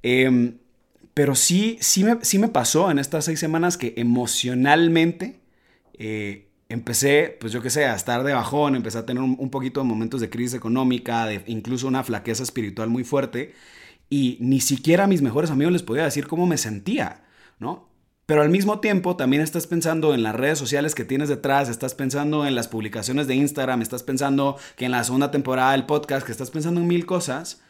Em, 0.02 0.58
pero 1.14 1.34
sí, 1.34 1.78
sí 1.80 2.04
me, 2.04 2.18
sí 2.22 2.38
me 2.38 2.48
pasó 2.48 2.90
en 2.90 2.98
estas 2.98 3.24
seis 3.26 3.40
semanas 3.40 3.76
que 3.76 3.94
emocionalmente 3.96 5.40
eh, 5.98 6.48
empecé, 6.68 7.36
pues 7.40 7.52
yo 7.52 7.62
qué 7.62 7.70
sé, 7.70 7.84
a 7.86 7.94
estar 7.94 8.22
de 8.24 8.32
bajón, 8.32 8.76
empecé 8.76 8.98
a 8.98 9.06
tener 9.06 9.22
un, 9.22 9.50
poquito 9.50 9.80
de 9.80 9.86
momentos 9.86 10.20
de 10.20 10.30
crisis 10.30 10.54
económica, 10.54 11.26
de 11.26 11.42
incluso 11.46 11.86
una 11.86 12.04
flaqueza 12.04 12.42
espiritual 12.42 12.88
muy 12.88 13.04
fuerte. 13.04 13.54
Y 14.10 14.38
ni 14.40 14.60
siquiera 14.60 15.04
a 15.04 15.06
mis 15.06 15.22
mejores 15.22 15.50
amigos 15.50 15.72
les 15.72 15.82
podía 15.82 16.04
decir 16.04 16.26
cómo 16.26 16.46
me 16.46 16.58
sentía, 16.58 17.24
¿no? 17.58 17.88
Pero 18.26 18.42
al 18.42 18.50
mismo 18.50 18.80
tiempo 18.80 19.14
también 19.14 19.40
estás 19.40 19.68
pensando 19.68 20.12
en 20.12 20.24
las 20.24 20.34
redes 20.34 20.58
sociales 20.58 20.96
que 20.96 21.04
tienes 21.04 21.28
detrás, 21.28 21.68
estás 21.68 21.94
pensando 21.94 22.44
en 22.44 22.56
las 22.56 22.66
publicaciones 22.66 23.28
de 23.28 23.36
Instagram, 23.36 23.82
estás 23.82 24.02
pensando 24.02 24.56
que 24.74 24.84
en 24.84 24.90
la 24.90 25.04
segunda 25.04 25.30
temporada 25.30 25.72
del 25.72 25.86
podcast, 25.86 26.26
que 26.26 26.32
estás 26.32 26.50
pensando 26.50 26.80
en 26.80 26.88
mil 26.88 27.06
cosas, 27.06 27.62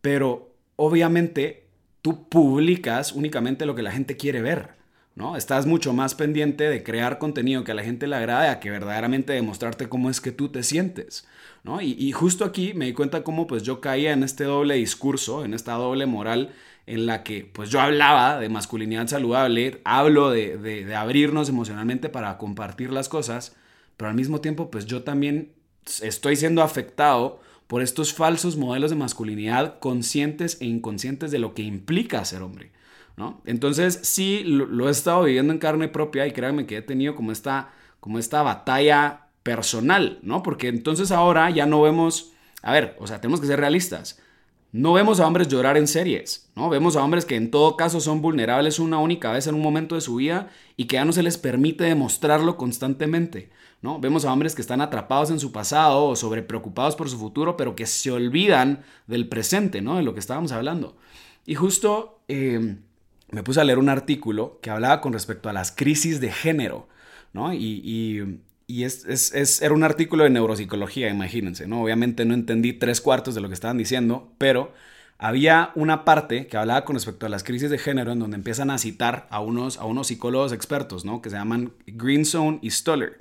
pero 0.00 0.54
obviamente 0.76 1.66
tú 2.00 2.26
publicas 2.26 3.12
únicamente 3.12 3.66
lo 3.66 3.74
que 3.74 3.82
la 3.82 3.92
gente 3.92 4.16
quiere 4.16 4.40
ver. 4.40 4.80
¿no? 5.14 5.36
Estás 5.36 5.66
mucho 5.66 5.92
más 5.92 6.14
pendiente 6.14 6.70
de 6.70 6.82
crear 6.82 7.18
contenido 7.18 7.64
que 7.64 7.72
a 7.72 7.74
la 7.74 7.84
gente 7.84 8.06
le 8.06 8.16
agrade 8.16 8.48
a 8.48 8.60
que 8.60 8.70
verdaderamente 8.70 9.34
demostrarte 9.34 9.90
cómo 9.90 10.08
es 10.08 10.22
que 10.22 10.32
tú 10.32 10.48
te 10.48 10.62
sientes, 10.62 11.28
¿no? 11.64 11.82
Y, 11.82 11.92
y, 11.98 12.12
justo 12.12 12.46
aquí 12.46 12.72
me 12.72 12.86
di 12.86 12.94
cuenta 12.94 13.22
cómo 13.22 13.46
pues 13.46 13.62
yo 13.62 13.82
caía 13.82 14.12
en 14.12 14.22
este 14.22 14.44
doble 14.44 14.76
discurso, 14.76 15.44
en 15.44 15.52
esta 15.52 15.74
doble 15.74 16.06
moral 16.06 16.54
en 16.86 17.06
la 17.06 17.22
que 17.22 17.48
pues 17.52 17.70
yo 17.70 17.80
hablaba 17.80 18.38
de 18.38 18.48
masculinidad 18.48 19.06
saludable, 19.06 19.80
hablo 19.84 20.30
de, 20.30 20.94
abrirnos 20.96 21.48
emocionalmente 21.48 22.08
para 22.08 22.38
compartir 22.38 22.92
las 22.92 23.08
cosas, 23.08 23.56
pero 23.96 24.10
al 24.10 24.16
mismo 24.16 24.40
tiempo 24.40 24.70
pues 24.70 24.86
yo 24.86 25.02
también 25.02 25.52
estoy 26.00 26.36
siendo 26.36 26.62
afectado 26.62 27.40
por 27.66 27.82
estos 27.82 28.12
falsos 28.12 28.56
modelos 28.56 28.90
de 28.90 28.96
masculinidad 28.96 29.78
conscientes 29.78 30.58
e 30.60 30.66
inconscientes 30.66 31.30
de 31.30 31.38
lo 31.38 31.54
que 31.54 31.62
implica 31.62 32.24
ser 32.24 32.42
hombre. 32.42 32.72
¿no? 33.16 33.40
Entonces 33.44 34.00
sí 34.02 34.42
lo, 34.44 34.88
he 34.88 34.90
estado 34.90 35.24
viviendo 35.24 35.52
en 35.52 35.58
carne 35.58 35.88
propia 35.88 36.26
y 36.26 36.32
créanme 36.32 36.66
que 36.66 36.78
he 36.78 36.82
tenido 36.82 37.14
como 37.14 37.32
esta, 37.32 37.70
como 38.00 38.18
esta 38.18 38.42
batalla 38.42 39.26
personal, 39.42 40.18
¿no? 40.22 40.42
Porque 40.42 40.68
entonces 40.68 41.10
ahora 41.10 41.50
ya 41.50 41.66
no 41.66 41.82
vemos, 41.82 42.32
a 42.62 42.72
ver, 42.72 42.96
o 42.98 43.06
sea, 43.06 43.20
tenemos 43.20 43.40
que 43.40 43.46
ser 43.46 43.60
realistas. 43.60 44.20
No 44.72 44.94
vemos 44.94 45.20
a 45.20 45.26
hombres 45.26 45.48
llorar 45.48 45.76
en 45.76 45.86
series, 45.86 46.50
¿no? 46.56 46.70
Vemos 46.70 46.96
a 46.96 47.04
hombres 47.04 47.26
que 47.26 47.36
en 47.36 47.50
todo 47.50 47.76
caso 47.76 48.00
son 48.00 48.22
vulnerables 48.22 48.78
una 48.78 48.98
única 48.98 49.30
vez 49.30 49.46
en 49.46 49.54
un 49.54 49.60
momento 49.60 49.96
de 49.96 50.00
su 50.00 50.16
vida 50.16 50.48
y 50.78 50.86
que 50.86 50.94
ya 50.94 51.04
no 51.04 51.12
se 51.12 51.22
les 51.22 51.36
permite 51.36 51.84
demostrarlo 51.84 52.56
constantemente, 52.56 53.50
¿no? 53.82 54.00
Vemos 54.00 54.24
a 54.24 54.32
hombres 54.32 54.54
que 54.54 54.62
están 54.62 54.80
atrapados 54.80 55.30
en 55.30 55.40
su 55.40 55.52
pasado 55.52 56.06
o 56.06 56.16
sobrepreocupados 56.16 56.96
por 56.96 57.10
su 57.10 57.18
futuro, 57.18 57.58
pero 57.58 57.76
que 57.76 57.84
se 57.84 58.10
olvidan 58.10 58.82
del 59.06 59.28
presente, 59.28 59.82
¿no? 59.82 59.96
De 59.96 60.02
lo 60.02 60.14
que 60.14 60.20
estábamos 60.20 60.52
hablando. 60.52 60.96
Y 61.44 61.54
justo 61.54 62.22
eh, 62.28 62.78
me 63.30 63.42
puse 63.42 63.60
a 63.60 63.64
leer 63.64 63.78
un 63.78 63.90
artículo 63.90 64.58
que 64.62 64.70
hablaba 64.70 65.02
con 65.02 65.12
respecto 65.12 65.50
a 65.50 65.52
las 65.52 65.70
crisis 65.70 66.18
de 66.18 66.32
género, 66.32 66.88
¿no? 67.34 67.52
y 67.52 68.40
es, 68.84 69.60
era 69.62 69.74
un 69.74 69.84
artículo 69.84 70.24
de 70.24 70.30
neuropsicología, 70.30 71.10
imagínense, 71.10 71.66
¿no? 71.66 71.82
Obviamente 71.82 72.24
no 72.24 72.34
entendí 72.34 72.72
tres 72.72 73.00
cuartos 73.00 73.34
de 73.34 73.40
lo 73.40 73.48
que 73.48 73.54
estaban 73.54 73.78
diciendo, 73.78 74.32
pero 74.38 74.72
había 75.18 75.70
una 75.74 76.04
parte 76.04 76.46
que 76.46 76.56
hablaba 76.56 76.84
con 76.84 76.96
respecto 76.96 77.26
a 77.26 77.28
las 77.28 77.44
crisis 77.44 77.70
de 77.70 77.78
género 77.78 78.12
en 78.12 78.18
donde 78.18 78.36
empiezan 78.36 78.70
a 78.70 78.78
citar 78.78 79.28
a 79.30 79.40
unos, 79.40 79.78
a 79.78 79.84
unos 79.84 80.08
psicólogos 80.08 80.52
expertos, 80.52 81.04
¿no? 81.04 81.22
Que 81.22 81.30
se 81.30 81.36
llaman 81.36 81.72
Greenstone 81.86 82.58
y 82.62 82.70
Stoller. 82.70 83.20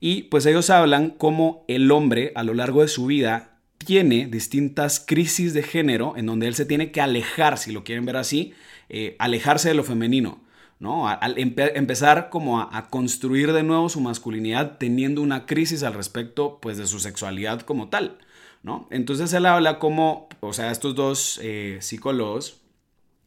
Y 0.00 0.24
pues 0.24 0.46
ellos 0.46 0.70
hablan 0.70 1.10
cómo 1.10 1.64
el 1.66 1.90
hombre 1.90 2.32
a 2.34 2.44
lo 2.44 2.54
largo 2.54 2.82
de 2.82 2.88
su 2.88 3.06
vida 3.06 3.58
tiene 3.78 4.26
distintas 4.26 5.00
crisis 5.00 5.54
de 5.54 5.62
género 5.62 6.14
en 6.16 6.26
donde 6.26 6.46
él 6.46 6.54
se 6.54 6.66
tiene 6.66 6.92
que 6.92 7.00
alejar, 7.00 7.58
si 7.58 7.72
lo 7.72 7.84
quieren 7.84 8.04
ver 8.04 8.16
así, 8.16 8.52
eh, 8.88 9.16
alejarse 9.18 9.68
de 9.68 9.74
lo 9.74 9.82
femenino. 9.82 10.43
¿No? 10.84 11.08
Al 11.08 11.36
empezar 11.38 12.28
como 12.28 12.60
a, 12.60 12.90
construir 12.90 13.54
de 13.54 13.62
nuevo 13.62 13.88
su 13.88 14.02
masculinidad 14.02 14.76
teniendo 14.76 15.22
una 15.22 15.46
crisis 15.46 15.82
al 15.82 15.94
respecto 15.94 16.58
pues 16.60 16.76
de 16.76 16.86
su 16.86 17.00
sexualidad 17.00 17.62
como 17.62 17.88
tal, 17.88 18.18
¿no? 18.62 18.86
Entonces 18.90 19.32
él 19.32 19.46
habla 19.46 19.78
como, 19.78 20.28
o 20.40 20.52
sea, 20.52 20.70
estos 20.70 20.94
dos 20.94 21.40
eh, 21.42 21.78
psicólogos 21.80 22.60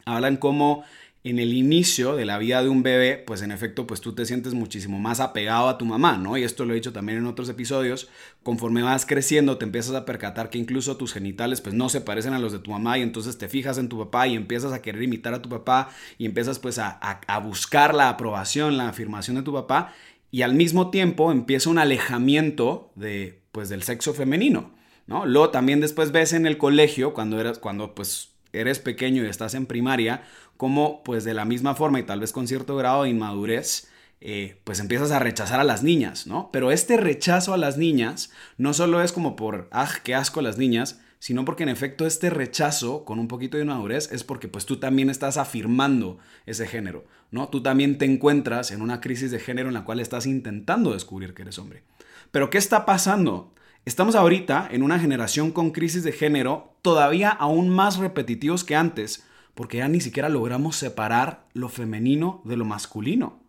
hablan 0.05 0.37
como 0.37 0.83
en 1.23 1.39
el 1.39 1.53
inicio 1.53 2.15
de 2.15 2.25
la 2.25 2.38
vida 2.38 2.62
de 2.62 2.69
un 2.69 2.84
bebé, 2.84 3.17
pues 3.17 3.41
en 3.41 3.51
efecto, 3.51 3.86
pues 3.86 4.01
tú 4.01 4.13
te 4.13 4.25
sientes 4.25 4.53
muchísimo 4.53 4.99
más 4.99 5.19
apegado 5.19 5.67
a 5.67 5.77
tu 5.77 5.86
mamá, 5.86 6.17
¿no? 6.17 6.38
Y 6.38 6.43
esto 6.43 6.63
lo 6.63 6.71
he 6.71 6.75
dicho 6.75 6.93
también 6.93 7.17
en 7.17 7.25
otros 7.25 7.49
episodios, 7.49 8.08
conforme 8.43 8.82
vas 8.82 9.06
creciendo 9.06 9.58
te 9.58 9.65
empiezas 9.65 9.95
a 9.95 10.06
percatar 10.06 10.49
que 10.49 10.58
incluso 10.58 10.95
tus 10.95 11.13
genitales 11.13 11.60
pues 11.62 11.75
no 11.75 11.89
se 11.89 12.01
parecen 12.01 12.34
a 12.34 12.39
los 12.39 12.53
de 12.53 12.60
tu 12.60 12.71
mamá 12.71 12.97
y 12.97 13.01
entonces 13.01 13.38
te 13.38 13.49
fijas 13.49 13.77
en 13.77 13.89
tu 13.89 13.97
papá 13.99 14.27
y 14.27 14.36
empiezas 14.36 14.71
a 14.71 14.82
querer 14.82 15.03
imitar 15.03 15.34
a 15.34 15.41
tu 15.41 15.49
papá 15.49 15.89
y 16.17 16.25
empiezas 16.25 16.60
pues 16.60 16.80
a, 16.80 16.99
buscar 17.43 17.93
la 17.93 18.10
aprobación, 18.10 18.77
la 18.77 18.89
afirmación 18.89 19.36
de 19.36 19.43
tu 19.43 19.53
papá 19.53 19.93
y 20.32 20.43
al 20.43 20.53
mismo 20.53 20.89
tiempo 20.89 21.32
empieza 21.32 21.69
un 21.69 21.80
alejamiento 21.80 22.91
de 22.95 23.41
pues 23.51 23.69
del 23.69 23.84
sexo 23.84 24.13
femenino, 24.13 24.71
¿no? 25.08 25.25
Luego 25.25 25.49
también 25.49 25.82
después 25.82 26.12
ves 26.12 26.34
en 26.34 26.45
el 26.45 26.58
colegio 26.58 27.13
cuando 27.13 27.39
eras 27.39 27.60
cuando 27.60 27.95
pues 27.95 28.30
eres 28.53 28.79
pequeño 28.79 29.23
y 29.23 29.27
estás 29.27 29.53
en 29.53 29.65
primaria, 29.65 30.23
como 30.57 31.03
pues 31.03 31.23
de 31.23 31.33
la 31.33 31.45
misma 31.45 31.75
forma 31.75 31.99
y 31.99 32.03
tal 32.03 32.19
vez 32.19 32.31
con 32.31 32.47
cierto 32.47 32.75
grado 32.75 33.03
de 33.03 33.10
inmadurez, 33.10 33.89
eh, 34.19 34.60
pues 34.63 34.79
empiezas 34.79 35.12
a 35.12 35.19
rechazar 35.19 35.60
a 35.60 35.63
las 35.63 35.83
niñas, 35.83 36.25
¿no? 36.25 36.49
Pero 36.51 36.71
este 36.71 36.97
rechazo 36.97 37.53
a 37.53 37.57
las 37.57 37.77
niñas 37.77 38.31
no 38.57 38.73
solo 38.73 39.01
es 39.01 39.12
como 39.12 39.36
por, 39.36 39.67
ah, 39.71 39.89
qué 40.03 40.15
asco 40.15 40.41
las 40.41 40.57
niñas, 40.57 40.99
sino 41.19 41.45
porque 41.45 41.63
en 41.63 41.69
efecto 41.69 42.05
este 42.05 42.29
rechazo 42.29 43.05
con 43.05 43.19
un 43.19 43.27
poquito 43.27 43.57
de 43.57 43.65
madurez 43.65 44.12
es 44.12 44.23
porque 44.23 44.47
pues 44.47 44.65
tú 44.65 44.77
también 44.77 45.10
estás 45.10 45.38
afirmando 45.38 46.17
ese 46.45 46.67
género, 46.67 47.05
¿no? 47.31 47.49
Tú 47.49 47.62
también 47.62 47.97
te 47.97 48.05
encuentras 48.05 48.71
en 48.71 48.81
una 48.81 49.01
crisis 49.01 49.31
de 49.31 49.39
género 49.39 49.67
en 49.67 49.73
la 49.73 49.83
cual 49.83 49.99
estás 49.99 50.25
intentando 50.25 50.93
descubrir 50.93 51.33
que 51.33 51.43
eres 51.43 51.60
hombre. 51.60 51.83
Pero 52.31 52.49
¿qué 52.49 52.57
está 52.57 52.86
pasando? 52.86 53.53
Estamos 53.88 54.15
ahorita 54.15 54.67
en 54.69 54.84
una 54.84 55.00
generación 55.00 55.52
con 55.52 55.71
crisis 55.71 56.04
de 56.04 56.12
género 56.12 56.73
todavía 56.82 57.30
aún 57.30 57.69
más 57.69 57.95
repetitivos 57.95 58.65
que 58.65 58.76
antes, 58.76 59.23
porque 59.56 59.78
ya 59.78 59.88
ni 59.88 60.02
siquiera 60.02 60.28
logramos 60.28 60.76
separar 60.76 61.45
lo 61.54 61.69
femenino 61.69 62.41
de 62.43 62.58
lo 62.58 62.65
masculino. 62.65 63.39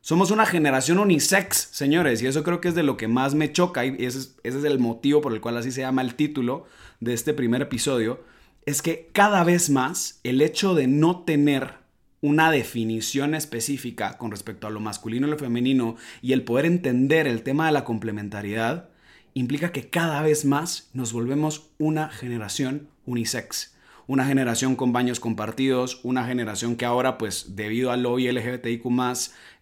Somos 0.00 0.32
una 0.32 0.44
generación 0.44 0.98
unisex, 0.98 1.68
señores, 1.70 2.20
y 2.20 2.26
eso 2.26 2.42
creo 2.42 2.60
que 2.60 2.66
es 2.66 2.74
de 2.74 2.82
lo 2.82 2.96
que 2.96 3.06
más 3.06 3.36
me 3.36 3.52
choca, 3.52 3.86
y 3.86 3.90
ese 4.00 4.18
es, 4.18 4.36
ese 4.42 4.58
es 4.58 4.64
el 4.64 4.80
motivo 4.80 5.20
por 5.20 5.32
el 5.32 5.40
cual 5.40 5.56
así 5.56 5.70
se 5.70 5.82
llama 5.82 6.02
el 6.02 6.16
título 6.16 6.64
de 6.98 7.14
este 7.14 7.32
primer 7.32 7.62
episodio, 7.62 8.24
es 8.64 8.82
que 8.82 9.08
cada 9.12 9.44
vez 9.44 9.70
más 9.70 10.18
el 10.24 10.40
hecho 10.40 10.74
de 10.74 10.88
no 10.88 11.22
tener 11.22 11.74
una 12.22 12.50
definición 12.50 13.36
específica 13.36 14.18
con 14.18 14.32
respecto 14.32 14.66
a 14.66 14.70
lo 14.70 14.80
masculino 14.80 15.28
y 15.28 15.30
lo 15.30 15.38
femenino 15.38 15.94
y 16.22 16.32
el 16.32 16.42
poder 16.42 16.66
entender 16.66 17.28
el 17.28 17.44
tema 17.44 17.66
de 17.66 17.72
la 17.72 17.84
complementariedad 17.84 18.88
implica 19.40 19.70
que 19.70 19.88
cada 19.88 20.22
vez 20.22 20.44
más 20.44 20.90
nos 20.94 21.12
volvemos 21.12 21.70
una 21.78 22.08
generación 22.08 22.88
unisex 23.04 23.76
una 24.06 24.24
generación 24.24 24.76
con 24.76 24.92
baños 24.92 25.18
compartidos, 25.20 26.00
una 26.04 26.26
generación 26.26 26.76
que 26.76 26.84
ahora, 26.84 27.18
pues 27.18 27.56
debido 27.56 27.90
al 27.90 28.02
lobby 28.02 28.30
LGBTIQ, 28.30 28.84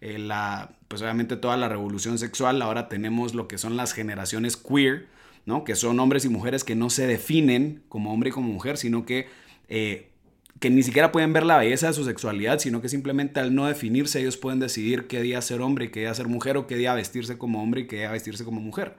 eh, 0.01 0.19
la, 0.19 0.71
pues 0.87 1.01
obviamente 1.01 1.35
toda 1.35 1.57
la 1.57 1.67
revolución 1.67 2.17
sexual, 2.19 2.61
ahora 2.61 2.87
tenemos 2.87 3.33
lo 3.33 3.47
que 3.47 3.57
son 3.57 3.75
las 3.75 3.93
generaciones 3.93 4.55
queer, 4.55 5.07
¿no? 5.45 5.63
Que 5.63 5.75
son 5.75 5.99
hombres 5.99 6.25
y 6.25 6.29
mujeres 6.29 6.63
que 6.63 6.75
no 6.75 6.89
se 6.89 7.07
definen 7.07 7.83
como 7.89 8.13
hombre 8.13 8.29
y 8.29 8.33
como 8.33 8.49
mujer, 8.49 8.77
sino 8.77 9.05
que, 9.05 9.27
eh, 9.67 10.11
que 10.59 10.69
ni 10.69 10.83
siquiera 10.83 11.11
pueden 11.11 11.33
ver 11.33 11.45
la 11.45 11.57
belleza 11.57 11.87
de 11.87 11.93
su 11.93 12.05
sexualidad, 12.05 12.59
sino 12.59 12.81
que 12.81 12.89
simplemente 12.89 13.39
al 13.39 13.55
no 13.55 13.65
definirse 13.65 14.19
ellos 14.19 14.37
pueden 14.37 14.59
decidir 14.59 15.07
qué 15.07 15.21
día 15.21 15.41
ser 15.41 15.61
hombre 15.61 15.85
y 15.85 15.89
qué 15.89 16.01
día 16.01 16.13
ser 16.13 16.27
mujer, 16.27 16.57
o 16.57 16.67
qué 16.67 16.77
día 16.77 16.93
vestirse 16.93 17.39
como 17.39 17.63
hombre 17.63 17.81
y 17.81 17.87
qué 17.87 17.97
día 17.97 18.11
vestirse 18.11 18.45
como 18.45 18.61
mujer, 18.61 18.95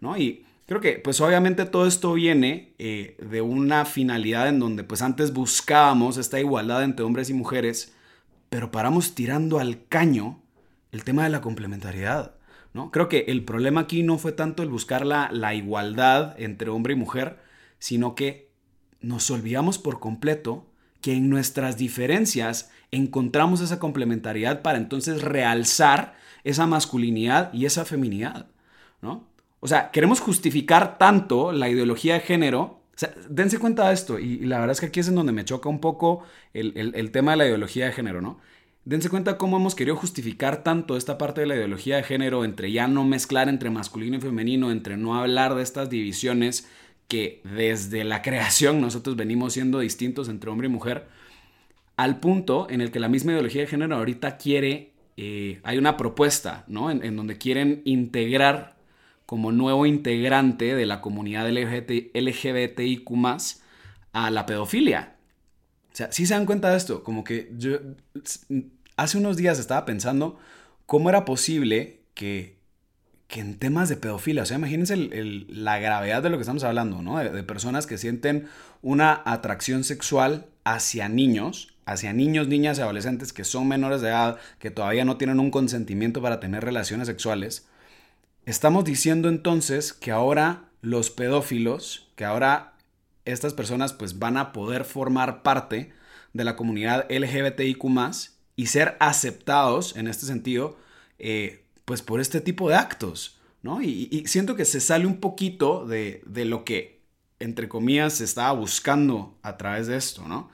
¿no? 0.00 0.16
Y 0.16 0.44
Creo 0.66 0.80
que 0.80 0.98
pues 0.98 1.20
obviamente 1.20 1.64
todo 1.64 1.86
esto 1.86 2.12
viene 2.12 2.74
eh, 2.78 3.16
de 3.20 3.40
una 3.40 3.84
finalidad 3.84 4.48
en 4.48 4.58
donde 4.58 4.82
pues 4.82 5.00
antes 5.00 5.32
buscábamos 5.32 6.16
esta 6.16 6.40
igualdad 6.40 6.82
entre 6.82 7.04
hombres 7.04 7.30
y 7.30 7.34
mujeres, 7.34 7.94
pero 8.50 8.72
paramos 8.72 9.14
tirando 9.14 9.60
al 9.60 9.86
caño 9.86 10.42
el 10.90 11.04
tema 11.04 11.22
de 11.22 11.30
la 11.30 11.40
complementariedad. 11.40 12.34
¿no? 12.74 12.90
Creo 12.90 13.08
que 13.08 13.26
el 13.28 13.44
problema 13.44 13.82
aquí 13.82 14.02
no 14.02 14.18
fue 14.18 14.32
tanto 14.32 14.64
el 14.64 14.68
buscar 14.68 15.06
la, 15.06 15.30
la 15.32 15.54
igualdad 15.54 16.34
entre 16.36 16.68
hombre 16.68 16.94
y 16.94 16.96
mujer, 16.96 17.38
sino 17.78 18.16
que 18.16 18.50
nos 19.00 19.30
olvidamos 19.30 19.78
por 19.78 20.00
completo 20.00 20.66
que 21.00 21.12
en 21.12 21.30
nuestras 21.30 21.76
diferencias 21.76 22.72
encontramos 22.90 23.60
esa 23.60 23.78
complementariedad 23.78 24.62
para 24.62 24.78
entonces 24.78 25.22
realzar 25.22 26.16
esa 26.42 26.66
masculinidad 26.66 27.52
y 27.52 27.66
esa 27.66 27.84
feminidad, 27.84 28.48
¿no? 29.00 29.28
O 29.66 29.68
sea, 29.68 29.90
queremos 29.90 30.20
justificar 30.20 30.96
tanto 30.96 31.50
la 31.50 31.68
ideología 31.68 32.14
de 32.14 32.20
género. 32.20 32.60
O 32.60 32.94
sea, 32.94 33.12
dense 33.28 33.58
cuenta 33.58 33.88
de 33.88 33.94
esto, 33.94 34.16
y, 34.16 34.38
la 34.46 34.60
verdad 34.60 34.74
es 34.74 34.78
que 34.78 34.86
aquí 34.86 35.00
es 35.00 35.08
en 35.08 35.16
donde 35.16 35.32
me 35.32 35.44
choca 35.44 35.68
un 35.68 35.80
poco 35.80 36.22
el, 36.54 37.10
tema 37.10 37.32
de 37.32 37.36
la 37.36 37.46
ideología 37.46 37.86
de 37.86 37.92
género, 37.92 38.20
¿no? 38.20 38.38
Dense 38.84 39.10
cuenta 39.10 39.36
cómo 39.36 39.56
hemos 39.56 39.74
querido 39.74 39.96
justificar 39.96 40.62
tanto 40.62 40.96
esta 40.96 41.18
parte 41.18 41.40
de 41.40 41.48
la 41.48 41.56
ideología 41.56 41.96
de 41.96 42.04
género 42.04 42.44
entre 42.44 42.70
ya 42.70 42.86
no 42.86 43.02
mezclar 43.04 43.48
entre 43.48 43.68
masculino 43.70 44.18
y 44.18 44.20
femenino, 44.20 44.70
entre 44.70 44.96
no 44.96 45.16
hablar 45.16 45.56
de 45.56 45.64
estas 45.64 45.90
divisiones 45.90 46.70
que 47.08 47.40
desde 47.42 48.04
la 48.04 48.22
creación 48.22 48.80
nosotros 48.80 49.16
venimos 49.16 49.54
siendo 49.54 49.80
distintos 49.80 50.28
entre 50.28 50.48
hombre 50.48 50.68
y 50.68 50.70
mujer, 50.70 51.08
al 51.96 52.20
punto 52.20 52.68
en 52.70 52.82
el 52.82 52.92
que 52.92 53.00
la 53.00 53.08
misma 53.08 53.32
ideología 53.32 53.62
de 53.62 53.66
género 53.66 53.96
ahorita 53.96 54.36
quiere, 54.36 54.92
eh, 55.16 55.58
hay 55.64 55.76
una 55.76 55.96
propuesta, 55.96 56.62
¿no? 56.68 56.88
En 56.88 57.16
donde 57.16 57.36
quieren 57.36 57.82
integrar 57.84 58.75
como 59.26 59.50
nuevo 59.50 59.86
integrante 59.86 60.74
de 60.74 60.86
la 60.86 61.00
comunidad 61.00 61.50
LGBT, 61.50 62.14
LGBTIQ 62.14 63.10
a 64.12 64.30
la 64.30 64.46
pedofilia. 64.46 65.16
O 65.92 65.96
sea, 65.96 66.12
si 66.12 66.26
se 66.26 66.34
dan 66.34 66.46
cuenta 66.46 66.70
de 66.70 66.76
esto, 66.76 67.02
como 67.02 67.24
que 67.24 67.52
yo 67.56 67.78
hace 68.96 69.18
unos 69.18 69.36
días 69.36 69.58
estaba 69.58 69.84
pensando 69.84 70.38
cómo 70.86 71.10
era 71.10 71.24
posible 71.24 72.02
que, 72.14 72.58
que 73.26 73.40
en 73.40 73.58
temas 73.58 73.88
de 73.88 73.96
pedofilia, 73.96 74.44
o 74.44 74.46
sea, 74.46 74.58
imagínense 74.58 74.96
la 74.96 75.78
gravedad 75.78 76.22
de 76.22 76.30
lo 76.30 76.36
que 76.36 76.42
estamos 76.42 76.64
hablando, 76.64 77.02
¿no? 77.02 77.18
De 77.18 77.42
personas 77.42 77.86
que 77.86 77.98
sienten 77.98 78.46
una 78.80 79.22
atracción 79.24 79.82
sexual 79.84 80.46
hacia 80.64 81.08
niños, 81.08 81.74
hacia 81.84 82.12
niños, 82.12 82.46
niñas 82.46 82.78
y 82.78 82.82
adolescentes 82.82 83.32
que 83.32 83.44
son 83.44 83.66
menores 83.66 84.00
de 84.02 84.08
edad, 84.08 84.38
que 84.60 84.70
todavía 84.70 85.04
no 85.04 85.16
tienen 85.16 85.40
un 85.40 85.50
consentimiento 85.50 86.22
para 86.22 86.38
tener 86.38 86.64
relaciones 86.64 87.08
sexuales 87.08 87.66
Estamos 88.46 88.84
diciendo 88.84 89.28
entonces 89.28 89.92
que 89.92 90.12
ahora 90.12 90.70
los 90.80 91.10
pedófilos, 91.10 92.06
que 92.14 92.24
ahora 92.24 92.74
estas 93.24 93.54
personas 93.54 93.92
pues 93.92 94.20
van 94.20 94.36
a 94.36 94.52
poder 94.52 94.84
formar 94.84 95.42
parte 95.42 95.92
de 96.32 96.44
la 96.44 96.54
comunidad 96.54 97.10
LGBTIQ 97.10 97.84
y 98.54 98.66
ser 98.66 98.96
aceptados 99.00 99.96
en 99.96 100.06
este 100.06 100.26
sentido, 100.26 100.78
eh, 101.18 101.64
pues 101.84 102.02
por 102.02 102.20
este 102.20 102.40
tipo 102.40 102.68
de 102.68 102.76
actos, 102.76 103.40
¿no? 103.62 103.82
Y, 103.82 104.22
siento 104.28 104.54
que 104.54 104.64
se 104.64 104.78
sale 104.78 105.06
un 105.06 105.18
poquito 105.18 105.84
de, 105.84 106.22
de, 106.24 106.44
lo 106.44 106.64
que, 106.64 107.00
entre 107.40 107.68
comillas, 107.68 108.12
se 108.14 108.24
estaba 108.24 108.52
buscando 108.52 109.36
a 109.42 109.56
través 109.56 109.88
de 109.88 109.96
esto, 109.96 110.22
¿no? 110.28 110.50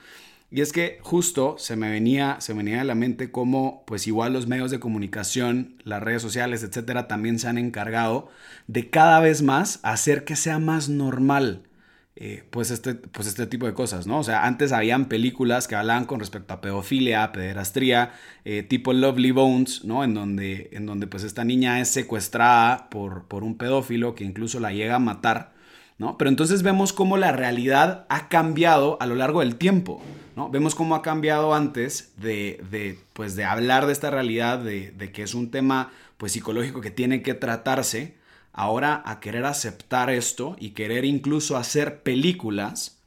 Y 0.55 0.61
es 0.61 0.73
que 0.75 0.99
justo 1.01 1.57
se 1.59 1.77
me 1.77 1.91
venía, 1.91 2.37
se 2.41 2.53
venía 2.53 2.83
a 2.83 2.85
la 2.85 2.95
mente 2.95 3.31
cómo, 3.31 3.85
pues 3.87 4.07
igual 4.07 4.35
los 4.35 4.47
medios 4.47 4.71
de 4.71 4.81
comunicación, 4.81 5.77
las 5.83 6.03
redes 6.03 6.21
sociales, 6.21 6.62
etcétera, 6.62 7.09
también 7.09 7.38
se 7.38 7.49
han 7.49 7.57
encargado 7.57 8.29
de 8.67 8.91
cada 8.91 9.19
vez 9.21 9.41
más 9.41 9.81
hacer 9.83 10.25
que 10.25 10.37
sea 10.37 10.59
más 10.59 10.91
normal, 10.91 11.62
eh, 12.17 12.45
pues, 12.51 12.71
este, 12.71 12.95
pues 12.95 13.27
este 13.29 13.47
tipo 13.47 13.65
de 13.67 13.73
cosas, 13.73 14.07
¿no? 14.07 14.19
O 14.19 14.25
sea, 14.25 14.45
antes 14.45 14.73
habían 14.73 15.07
películas 15.09 15.69
que 15.69 15.75
hablaban 15.75 16.05
con 16.05 16.21
respecto 16.21 16.53
a 16.53 16.61
pedofilia, 16.61 17.33
pederastría, 17.33 18.12
eh, 18.45 18.62
tipo 18.62 18.93
Lovely 18.93 19.31
Bones, 19.31 19.87
¿no? 19.87 20.05
En 20.05 20.12
donde, 20.12 20.69
en 20.73 20.85
donde 20.85 21.07
pues 21.07 21.25
esta 21.25 21.45
niña 21.45 21.81
es 21.81 21.88
secuestrada 21.88 22.91
por, 22.91 23.25
por 23.27 23.43
un 23.43 23.57
pedófilo 23.57 24.15
que 24.15 24.25
incluso 24.25 24.61
la 24.61 24.73
llega 24.73 24.97
a 24.97 24.99
matar, 24.99 25.52
¿no? 26.03 26.19
Pero 26.19 26.31
entonces 26.31 26.65
vemos 26.65 26.93
cómo 26.93 27.17
la 27.17 27.31
realidad 27.31 28.07
ha 28.09 28.29
cambiado 28.29 28.99
a 29.01 29.07
lo 29.07 29.15
largo 29.15 29.38
del 29.38 29.55
tiempo. 29.55 30.03
¿no? 30.35 30.51
Vemos 30.51 30.75
cómo 30.75 30.97
ha 30.97 31.03
cambiado 31.03 31.55
antes 31.55 32.12
de, 32.17 32.99
pues 33.12 33.37
de 33.37 33.45
hablar 33.45 33.87
de 33.87 33.93
esta 33.93 34.11
realidad, 34.11 34.59
de, 34.59 35.12
que 35.15 35.23
es 35.23 35.33
un 35.33 35.53
tema 35.53 35.93
pues 36.17 36.33
psicológico 36.33 36.81
que 36.81 36.91
tiene 36.91 37.23
que 37.23 37.35
tratarse, 37.35 38.17
ahora 38.53 39.01
a 39.07 39.21
querer 39.21 39.45
aceptar 39.45 40.11
esto 40.11 40.57
y 40.59 40.71
querer 40.71 41.05
incluso 41.05 41.57
hacer 41.57 42.03
películas 42.03 42.99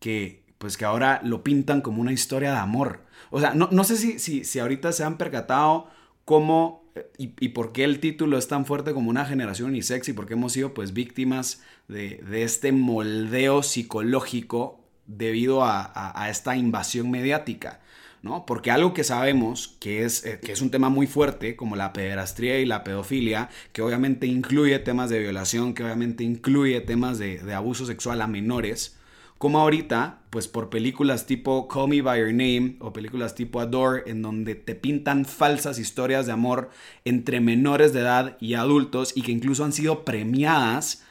que 0.00 0.42
pues 0.58 0.76
que 0.76 0.84
ahora 0.84 1.20
lo 1.22 1.44
pintan 1.44 1.80
como 1.80 2.00
una 2.00 2.12
historia 2.12 2.50
de 2.50 2.58
amor. 2.58 3.04
O 3.30 3.38
sea, 3.38 3.54
no, 3.54 3.84
sé 3.84 3.96
si, 3.96 4.18
si, 4.18 4.44
si 4.44 4.58
ahorita 4.58 4.90
se 4.90 5.04
han 5.04 5.18
percatado 5.18 5.86
cómo 6.24 6.79
y, 7.18 7.32
y, 7.38 7.48
por 7.50 7.72
qué 7.72 7.84
el 7.84 8.00
título 8.00 8.36
es 8.36 8.48
tan 8.48 8.66
fuerte 8.66 8.92
como 8.92 9.10
una 9.10 9.24
generación 9.24 9.76
y 9.76 10.12
por 10.12 10.26
qué 10.26 10.34
hemos 10.34 10.52
sido 10.52 10.74
pues 10.74 10.92
víctimas 10.92 11.62
de, 11.88 12.22
de 12.28 12.42
este 12.42 12.72
moldeo 12.72 13.62
psicológico 13.62 14.80
debido 15.06 15.64
a, 15.64 16.26
esta 16.30 16.56
invasión 16.56 17.10
mediática. 17.10 17.80
¿no? 18.22 18.44
Porque 18.44 18.70
algo 18.70 18.92
que 18.92 19.02
sabemos 19.02 19.76
que 19.80 20.04
es, 20.04 20.26
eh, 20.26 20.40
que 20.42 20.52
es 20.52 20.60
un 20.60 20.70
tema 20.70 20.90
muy 20.90 21.06
fuerte, 21.06 21.56
como 21.56 21.74
la 21.74 21.92
pederastría 21.92 22.60
y 22.60 22.66
la 22.66 22.84
pedofilia, 22.84 23.48
que 23.72 23.80
obviamente 23.80 24.26
incluye 24.26 24.78
temas 24.78 25.08
de 25.08 25.20
violación, 25.20 25.72
que 25.72 25.84
obviamente 25.84 26.22
incluye 26.22 26.80
temas 26.82 27.18
de, 27.18 27.40
abuso 27.54 27.86
sexual 27.86 28.20
a 28.20 28.26
menores, 28.26 28.98
como 29.40 29.58
ahorita, 29.58 30.18
pues 30.28 30.48
por 30.48 30.68
películas 30.68 31.24
tipo 31.24 31.66
Call 31.66 31.88
Me 31.88 32.02
By 32.02 32.20
Your 32.20 32.28
Name 32.28 32.76
o 32.80 32.92
películas 32.92 33.34
tipo 33.34 33.58
Adore, 33.58 34.02
en 34.04 34.20
donde 34.20 34.54
te 34.54 34.74
pintan 34.74 35.24
falsas 35.24 35.78
historias 35.78 36.26
de 36.26 36.32
amor 36.32 36.68
entre 37.06 37.40
menores 37.40 37.94
de 37.94 38.00
edad 38.00 38.36
y 38.38 38.52
adultos 38.52 39.16
y 39.16 39.22
que 39.22 39.32
incluso 39.32 39.64
han 39.64 39.72
sido 39.72 40.04
premiadas 40.04 41.04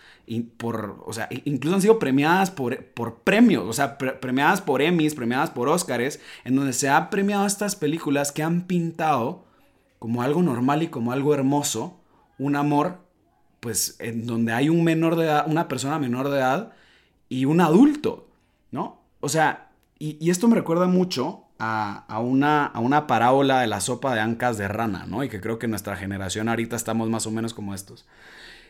por, 0.58 1.04
o 1.08 1.12
sea, 1.12 1.28
incluso 1.44 1.74
han 1.74 1.82
sido 1.82 1.98
premiadas 1.98 2.52
por, 2.52 2.86
por 2.86 3.22
premios, 3.22 3.66
o 3.68 3.74
sea, 3.74 3.98
premiadas 3.98 4.62
por 4.62 4.84
Emmys, 4.84 5.16
premiadas 5.16 5.50
por 5.50 5.68
Oscars, 5.68 6.20
en 6.46 6.56
donde 6.56 6.74
se 6.74 6.88
ha 6.88 7.10
premiado 7.10 7.48
estas 7.48 7.76
películas 7.76 8.32
que 8.32 8.44
han 8.44 8.68
pintado 8.68 9.44
como 9.98 10.22
algo 10.22 10.44
normal 10.44 10.84
y 10.84 10.90
como 10.90 11.14
algo 11.14 11.34
hermoso, 11.34 12.00
un 12.38 12.56
amor, 12.56 13.00
pues, 13.60 13.96
en 13.98 14.28
donde 14.28 14.54
hay 14.54 14.70
un 14.70 14.84
menor 14.84 15.16
de 15.16 15.26
edad, 15.26 15.46
una 15.48 15.68
persona 15.68 15.98
menor 15.98 16.30
de 16.30 16.38
edad 16.38 16.74
y 17.30 17.46
un 17.46 17.62
adulto, 17.62 18.28
¿no? 18.72 19.02
O 19.22 19.30
sea, 19.30 19.70
y, 20.00 20.30
esto 20.30 20.48
me 20.48 20.56
recuerda 20.56 20.88
mucho 20.88 21.46
a, 21.60 22.06
a 22.08 22.20
una, 22.20 22.66
a 22.66 22.80
una 22.80 23.06
parábola 23.06 23.62
de 23.62 23.68
la 23.68 23.82
sopa 23.82 24.16
de 24.16 24.22
ancas 24.22 24.58
de 24.58 24.68
rana, 24.68 25.06
¿no? 25.08 25.24
Y 25.24 25.30
que 25.30 25.40
creo 25.40 25.60
que 25.60 25.68
nuestra 25.68 25.96
generación 25.96 26.50
ahorita 26.50 26.76
estamos 26.76 27.10
más 27.10 27.28
o 27.28 27.32
menos 27.32 27.54
como 27.54 27.74
estos. 27.74 28.08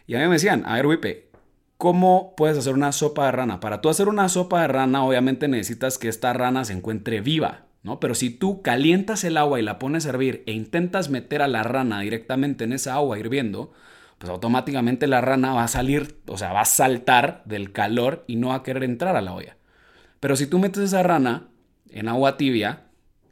Y 0.08 0.16
a 0.16 0.20
mí 0.20 0.26
me 0.26 0.34
decían, 0.34 0.64
a 0.66 0.74
ver, 0.74 0.88
Wipe, 0.88 1.30
¿cómo 1.78 2.34
puedes 2.36 2.58
hacer 2.58 2.74
una 2.74 2.92
sopa 2.92 3.26
de 3.28 3.32
rana? 3.32 3.60
Para 3.60 3.80
tú 3.80 3.90
hacer 3.90 4.10
una 4.10 4.28
sopa 4.28 4.62
de 4.62 4.68
rana, 4.68 5.06
obviamente 5.06 5.48
necesitas 5.48 5.98
que 5.98 6.10
esta 6.10 6.34
rana 6.34 6.66
se 6.66 6.74
encuentre 6.74 7.22
viva, 7.22 7.66
¿no? 7.84 8.00
Pero 8.00 8.16
si 8.16 8.32
tú 8.32 8.62
calientas 8.62 9.24
el 9.24 9.38
agua 9.38 9.60
y 9.60 9.64
la 9.64 9.80
pones 9.80 10.06
a 10.06 10.10
hervir 10.10 10.44
e 10.48 10.52
intentas 10.52 11.10
meter 11.10 11.42
a 11.42 11.48
la 11.48 11.64
rana 11.64 12.02
directamente 12.02 12.64
en 12.64 12.74
esa 12.74 12.96
agua 12.96 13.20
hirviendo, 13.20 13.72
pues 14.20 14.30
automáticamente 14.30 15.08
la 15.08 15.22
rana 15.22 15.54
va 15.54 15.64
a 15.64 15.70
salir, 15.70 16.20
o 16.28 16.38
sea, 16.38 16.52
va 16.52 16.62
a 16.62 16.66
saltar 16.66 17.42
del 17.46 17.72
calor 17.72 18.26
y 18.28 18.36
no 18.36 18.50
va 18.50 18.56
a 18.56 18.64
querer 18.64 18.84
entrar 18.84 19.16
a 19.16 19.22
la 19.22 19.34
olla. 19.34 19.58
Pero 20.20 20.36
si 20.36 20.46
tú 20.46 20.60
metes 20.60 20.84
esa 20.84 21.02
rana 21.02 21.48
en 21.90 22.10
agua 22.10 22.36
tibia 22.38 22.84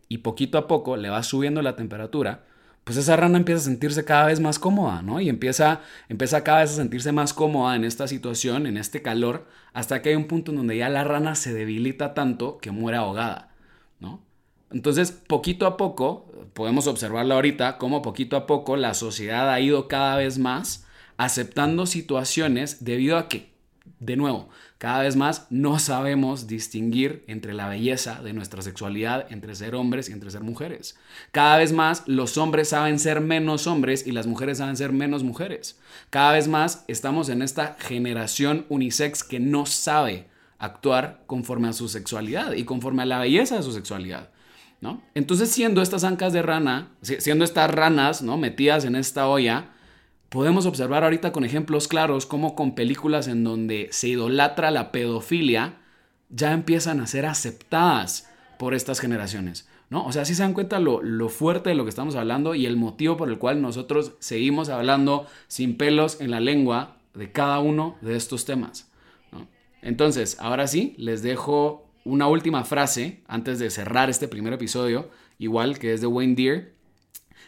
y 0.08 0.20
poquito 0.20 0.58
a 0.58 0.68
poco 0.68 0.96
le 0.96 1.10
vas 1.10 1.28
subiendo 1.28 1.62
la 1.62 1.76
temperatura, 1.76 2.46
pues 2.86 2.96
esa 2.96 3.18
rana 3.18 3.38
empieza 3.38 3.60
a 3.60 3.66
sentirse 3.66 4.06
cada 4.06 4.28
vez 4.28 4.40
más 4.40 4.60
cómoda, 4.60 5.02
¿no? 5.02 5.20
Y 5.20 5.28
empieza, 5.28 5.82
empieza 6.08 6.46
cada 6.46 6.62
vez 6.62 6.72
a 6.72 6.76
sentirse 6.78 7.12
más 7.12 7.34
cómoda 7.34 7.76
en 7.76 7.84
esta 7.84 8.08
situación, 8.08 8.66
en 8.66 8.78
este 8.78 9.02
calor, 9.02 9.46
hasta 9.74 10.02
que 10.02 10.10
hay 10.10 10.16
un 10.16 10.28
punto 10.28 10.52
en 10.52 10.58
donde 10.58 10.78
ya 10.78 10.88
la 10.88 11.04
rana 11.04 11.36
se 11.36 11.54
debilita 11.54 12.14
tanto 12.14 12.60
que 12.60 12.72
muere 12.72 12.98
ahogada. 12.98 13.50
Entonces, 14.72 15.12
poquito 15.12 15.66
a 15.66 15.78
poco, 15.78 16.32
podemos 16.54 16.88
observarlo 16.88 17.36
ahorita, 17.36 17.78
como 17.78 18.02
poquito 18.02 18.36
a 18.36 18.46
poco 18.46 18.76
la 18.76 18.94
sociedad 18.94 19.50
ha 19.52 19.60
ido 19.60 19.88
cada 19.88 20.18
vez 20.18 20.38
más 20.38 20.86
aceptando 21.18 21.86
situaciones 21.86 22.84
debido 22.84 23.18
a 23.18 23.28
que, 23.28 23.50
de 24.00 24.16
nuevo, 24.16 24.50
cada 24.78 25.02
vez 25.02 25.16
más 25.16 25.48
no 25.50 25.80
sabemos 25.80 26.46
distinguir 26.46 27.24
entre 27.28 27.54
la 27.54 27.68
belleza 27.68 28.22
de 28.22 28.34
nuestra 28.34 28.62
sexualidad, 28.62 29.26
entre 29.32 29.56
ser 29.56 29.74
hombres 29.74 30.10
y 30.10 30.12
entre 30.12 30.30
ser 30.30 30.42
mujeres. 30.42 30.98
Cada 31.32 31.58
vez 31.58 31.72
más 31.72 32.04
los 32.06 32.38
hombres 32.38 32.70
saben 32.70 33.00
ser 33.00 33.22
menos 33.22 33.66
hombres 33.66 34.06
y 34.06 34.12
las 34.12 34.28
mujeres 34.28 34.60
saben 34.60 34.78
ser 34.78 34.92
menos 34.92 35.24
mujeres. 35.24 35.80
Cada 36.12 36.34
vez 36.34 36.48
más 36.48 36.86
estamos 36.88 37.30
en 37.30 37.42
esta 37.42 37.76
generación 37.80 38.68
unisex 38.70 39.24
que 39.24 39.40
no 39.40 39.66
sabe 39.66 40.28
actuar 40.60 41.24
conforme 41.26 41.70
a 41.70 41.74
su 41.74 41.90
sexualidad 41.90 42.54
y 42.54 42.64
conforme 42.64 43.02
a 43.04 43.08
la 43.08 43.20
belleza 43.20 43.56
de 43.56 43.64
su 43.64 43.72
sexualidad. 43.72 44.30
¿No? 44.82 45.02
Entonces, 45.16 45.50
siendo 45.50 45.82
estas 45.82 46.04
ancas 46.04 46.34
de 46.34 46.42
rana, 46.42 46.90
siendo 47.02 47.44
estas 47.44 47.72
ranas 47.72 48.22
¿no? 48.22 48.38
metidas 48.38 48.86
en 48.86 48.96
esta 48.96 49.28
olla, 49.28 49.72
podemos 50.30 50.66
observar 50.66 51.04
ahorita 51.04 51.32
con 51.32 51.46
ejemplos 51.46 51.88
claros 51.88 52.26
cómo 52.26 52.56
con 52.56 52.76
películas 52.76 53.28
en 53.28 53.44
donde 53.44 53.90
se 53.92 54.10
idolatra 54.10 54.72
la 54.72 54.92
pedofilia, 54.92 55.80
ya 56.30 56.52
empiezan 56.52 57.00
a 57.00 57.08
ser 57.08 57.26
aceptadas 57.26 58.30
por 58.60 58.74
estas 58.74 59.00
generaciones. 59.00 59.68
¿no? 59.90 60.06
O 60.06 60.12
sea, 60.12 60.26
si 60.26 60.36
se 60.36 60.44
dan 60.44 60.54
cuenta 60.54 60.80
lo, 60.80 61.30
fuerte 61.30 61.70
de 61.70 61.76
lo 61.76 61.84
que 61.84 61.90
estamos 61.90 62.16
hablando 62.16 62.56
y 62.56 62.66
el 62.66 62.76
motivo 62.76 63.18
por 63.18 63.30
el 63.30 63.38
cual 63.38 63.62
nosotros 63.62 64.14
seguimos 64.20 64.70
hablando 64.70 65.28
sin 65.48 65.78
pelos 65.78 66.20
en 66.20 66.32
la 66.32 66.40
lengua 66.40 66.98
de 67.14 67.32
cada 67.32 67.60
uno 67.60 67.96
de 68.02 68.16
estos 68.16 68.46
temas. 68.46 68.92
Entonces, 69.82 70.38
ahora 70.40 70.68
sí, 70.68 70.96
les 70.98 71.22
dejo 71.22 71.87
una 72.08 72.28
última 72.28 72.64
frase 72.64 73.22
antes 73.28 73.60
de 73.60 73.70
cerrar 73.70 74.10
este 74.10 74.30
primer 74.30 74.54
episodio, 74.54 75.10
igual 75.38 75.78
que 75.78 75.94
es 75.94 76.00
de 76.00 76.08
Wayne 76.08 76.36
Deere, 76.36 76.74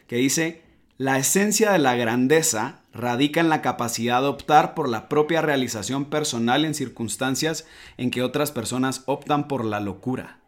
que 0.06 0.18
dice, 0.18 0.62
la 0.98 1.18
esencia 1.18 1.72
de 1.72 1.80
la 1.80 1.96
grandeza 1.96 2.82
radica 2.92 3.40
en 3.40 3.48
la 3.48 3.62
capacidad 3.62 4.22
de 4.22 4.28
optar 4.28 4.76
por 4.76 4.90
la 4.90 5.08
propia 5.08 5.42
realización 5.42 6.06
personal 6.06 6.66
en 6.66 6.74
circunstancias 6.74 7.66
en 7.98 8.12
que 8.12 8.22
otras 8.22 8.52
personas 8.52 9.04
optan 9.06 9.48
por 9.48 9.64
la 9.64 9.80
locura. 9.80 10.40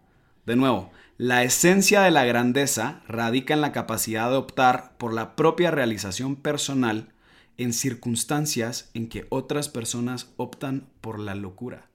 De 0.45 0.57
nuevo, 0.57 0.91
la 1.17 1.43
esencia 1.43 2.01
de 2.01 2.11
la 2.11 2.25
grandeza 2.25 3.01
radica 3.07 3.53
en 3.53 3.61
la 3.61 3.71
capacidad 3.71 4.29
de 4.29 4.35
optar 4.35 4.97
por 4.97 5.13
la 5.13 5.37
propia 5.37 5.71
realización 5.71 6.35
personal 6.35 7.13
en 7.57 7.71
circunstancias 7.71 8.89
en 8.93 9.07
que 9.07 9.25
otras 9.29 9.69
personas 9.69 10.33
optan 10.35 10.89
por 10.99 11.17
la 11.19 11.35
locura. 11.35 11.90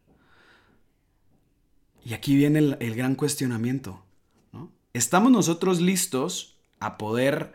Y 2.07 2.14
aquí 2.14 2.37
viene 2.37 2.61
el, 2.61 2.95
gran 2.95 3.16
cuestionamiento. 3.16 4.01
¿Estamos 4.92 5.33
nosotros 5.33 5.81
listos 5.81 6.57
a 6.79 6.99
poder 6.99 7.55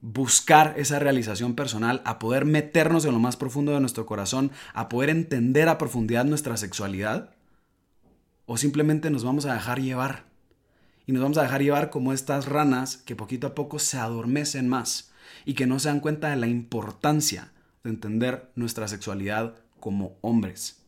buscar 0.00 0.74
esa 0.76 1.00
realización 1.00 1.56
personal, 1.56 2.00
a 2.04 2.20
poder 2.20 2.44
meternos 2.44 3.04
en 3.04 3.10
lo 3.10 3.18
más 3.18 3.36
profundo 3.36 3.72
de 3.72 3.80
nuestro 3.80 4.06
corazón, 4.06 4.52
a 4.72 4.88
poder 4.88 5.10
entender 5.10 5.68
a 5.68 5.78
profundidad 5.78 6.24
nuestra 6.24 6.56
sexualidad? 6.56 7.34
¿O 8.46 8.56
simplemente 8.56 9.10
nos 9.10 9.24
vamos 9.24 9.46
a 9.46 9.54
dejar 9.54 9.80
llevar? 9.80 10.26
Y 11.04 11.10
nos 11.10 11.20
vamos 11.20 11.38
a 11.38 11.42
dejar 11.42 11.64
llevar 11.64 11.90
como 11.90 12.12
estas 12.12 12.46
ranas 12.46 12.98
que 12.98 13.16
poquito 13.16 13.48
a 13.48 13.54
poco 13.56 13.80
se 13.80 13.98
adormecen 13.98 14.68
más 14.68 15.10
y 15.44 15.54
que 15.54 15.66
no 15.66 15.80
se 15.80 15.88
dan 15.88 15.98
cuenta 15.98 16.30
de 16.30 16.36
la 16.36 16.46
importancia 16.46 17.50
de 17.82 17.90
entender 17.90 18.52
nuestra 18.54 18.86
sexualidad 18.86 19.56
como 19.80 20.18
hombres. 20.20 20.87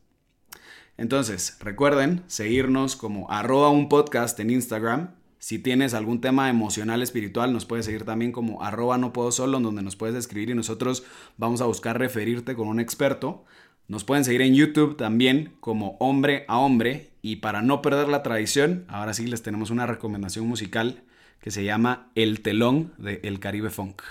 Entonces, 1.01 1.57
recuerden 1.61 2.23
seguirnos 2.27 2.95
como 2.95 3.31
arroba 3.31 3.71
un 3.71 3.89
podcast 3.89 4.39
en 4.39 4.51
Instagram. 4.51 5.15
Si 5.39 5.59
tienes 5.59 5.95
algún 5.95 6.21
tema 6.21 6.51
emocional, 6.51 7.01
espiritual, 7.01 7.55
nos 7.55 7.65
puedes 7.65 7.87
seguir 7.87 8.05
también 8.05 8.33
como 8.33 8.63
arroba 8.63 8.99
no 8.99 9.11
puedo 9.11 9.33
solo, 9.33 9.59
donde 9.61 9.81
nos 9.81 9.97
puedes 9.97 10.15
escribir 10.15 10.51
y 10.51 10.55
nosotros 10.55 11.03
vamos 11.39 11.63
a 11.63 11.65
buscar 11.65 11.99
referirte 11.99 12.55
con 12.55 12.69
un 12.69 12.81
experto. 12.81 13.47
Nos 13.89 14.05
pueden 14.05 14.27
seguir 14.27 14.43
en 14.43 14.55
YouTube 14.55 14.99
también 14.99 15.55
como 15.61 15.97
hombre 16.01 16.45
a 16.49 16.59
hombre. 16.59 17.13
Y 17.23 17.37
para 17.37 17.63
no 17.63 17.81
perder 17.81 18.09
la 18.09 18.23
tradición, 18.23 18.85
ahora 18.87 19.15
sí 19.15 19.27
les 19.27 19.43
tenemos 19.43 19.71
una 19.71 19.87
recomendación 19.87 20.47
musical 20.47 21.03
que 21.41 21.51
se 21.51 21.65
llama 21.65 22.11
El 22.15 22.43
Telón 22.43 22.93
de 22.99 23.21
El 23.25 23.41
Caribe 23.41 23.71
Funk. 23.71 24.03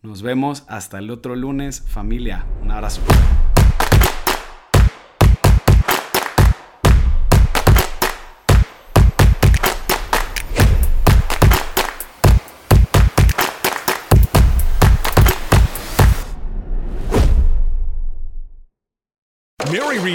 Nos 0.00 0.22
vemos 0.22 0.64
hasta 0.68 0.98
el 0.98 1.10
otro 1.10 1.36
lunes, 1.36 1.84
familia. 1.86 2.46
Un 2.62 2.70
abrazo. 2.70 3.02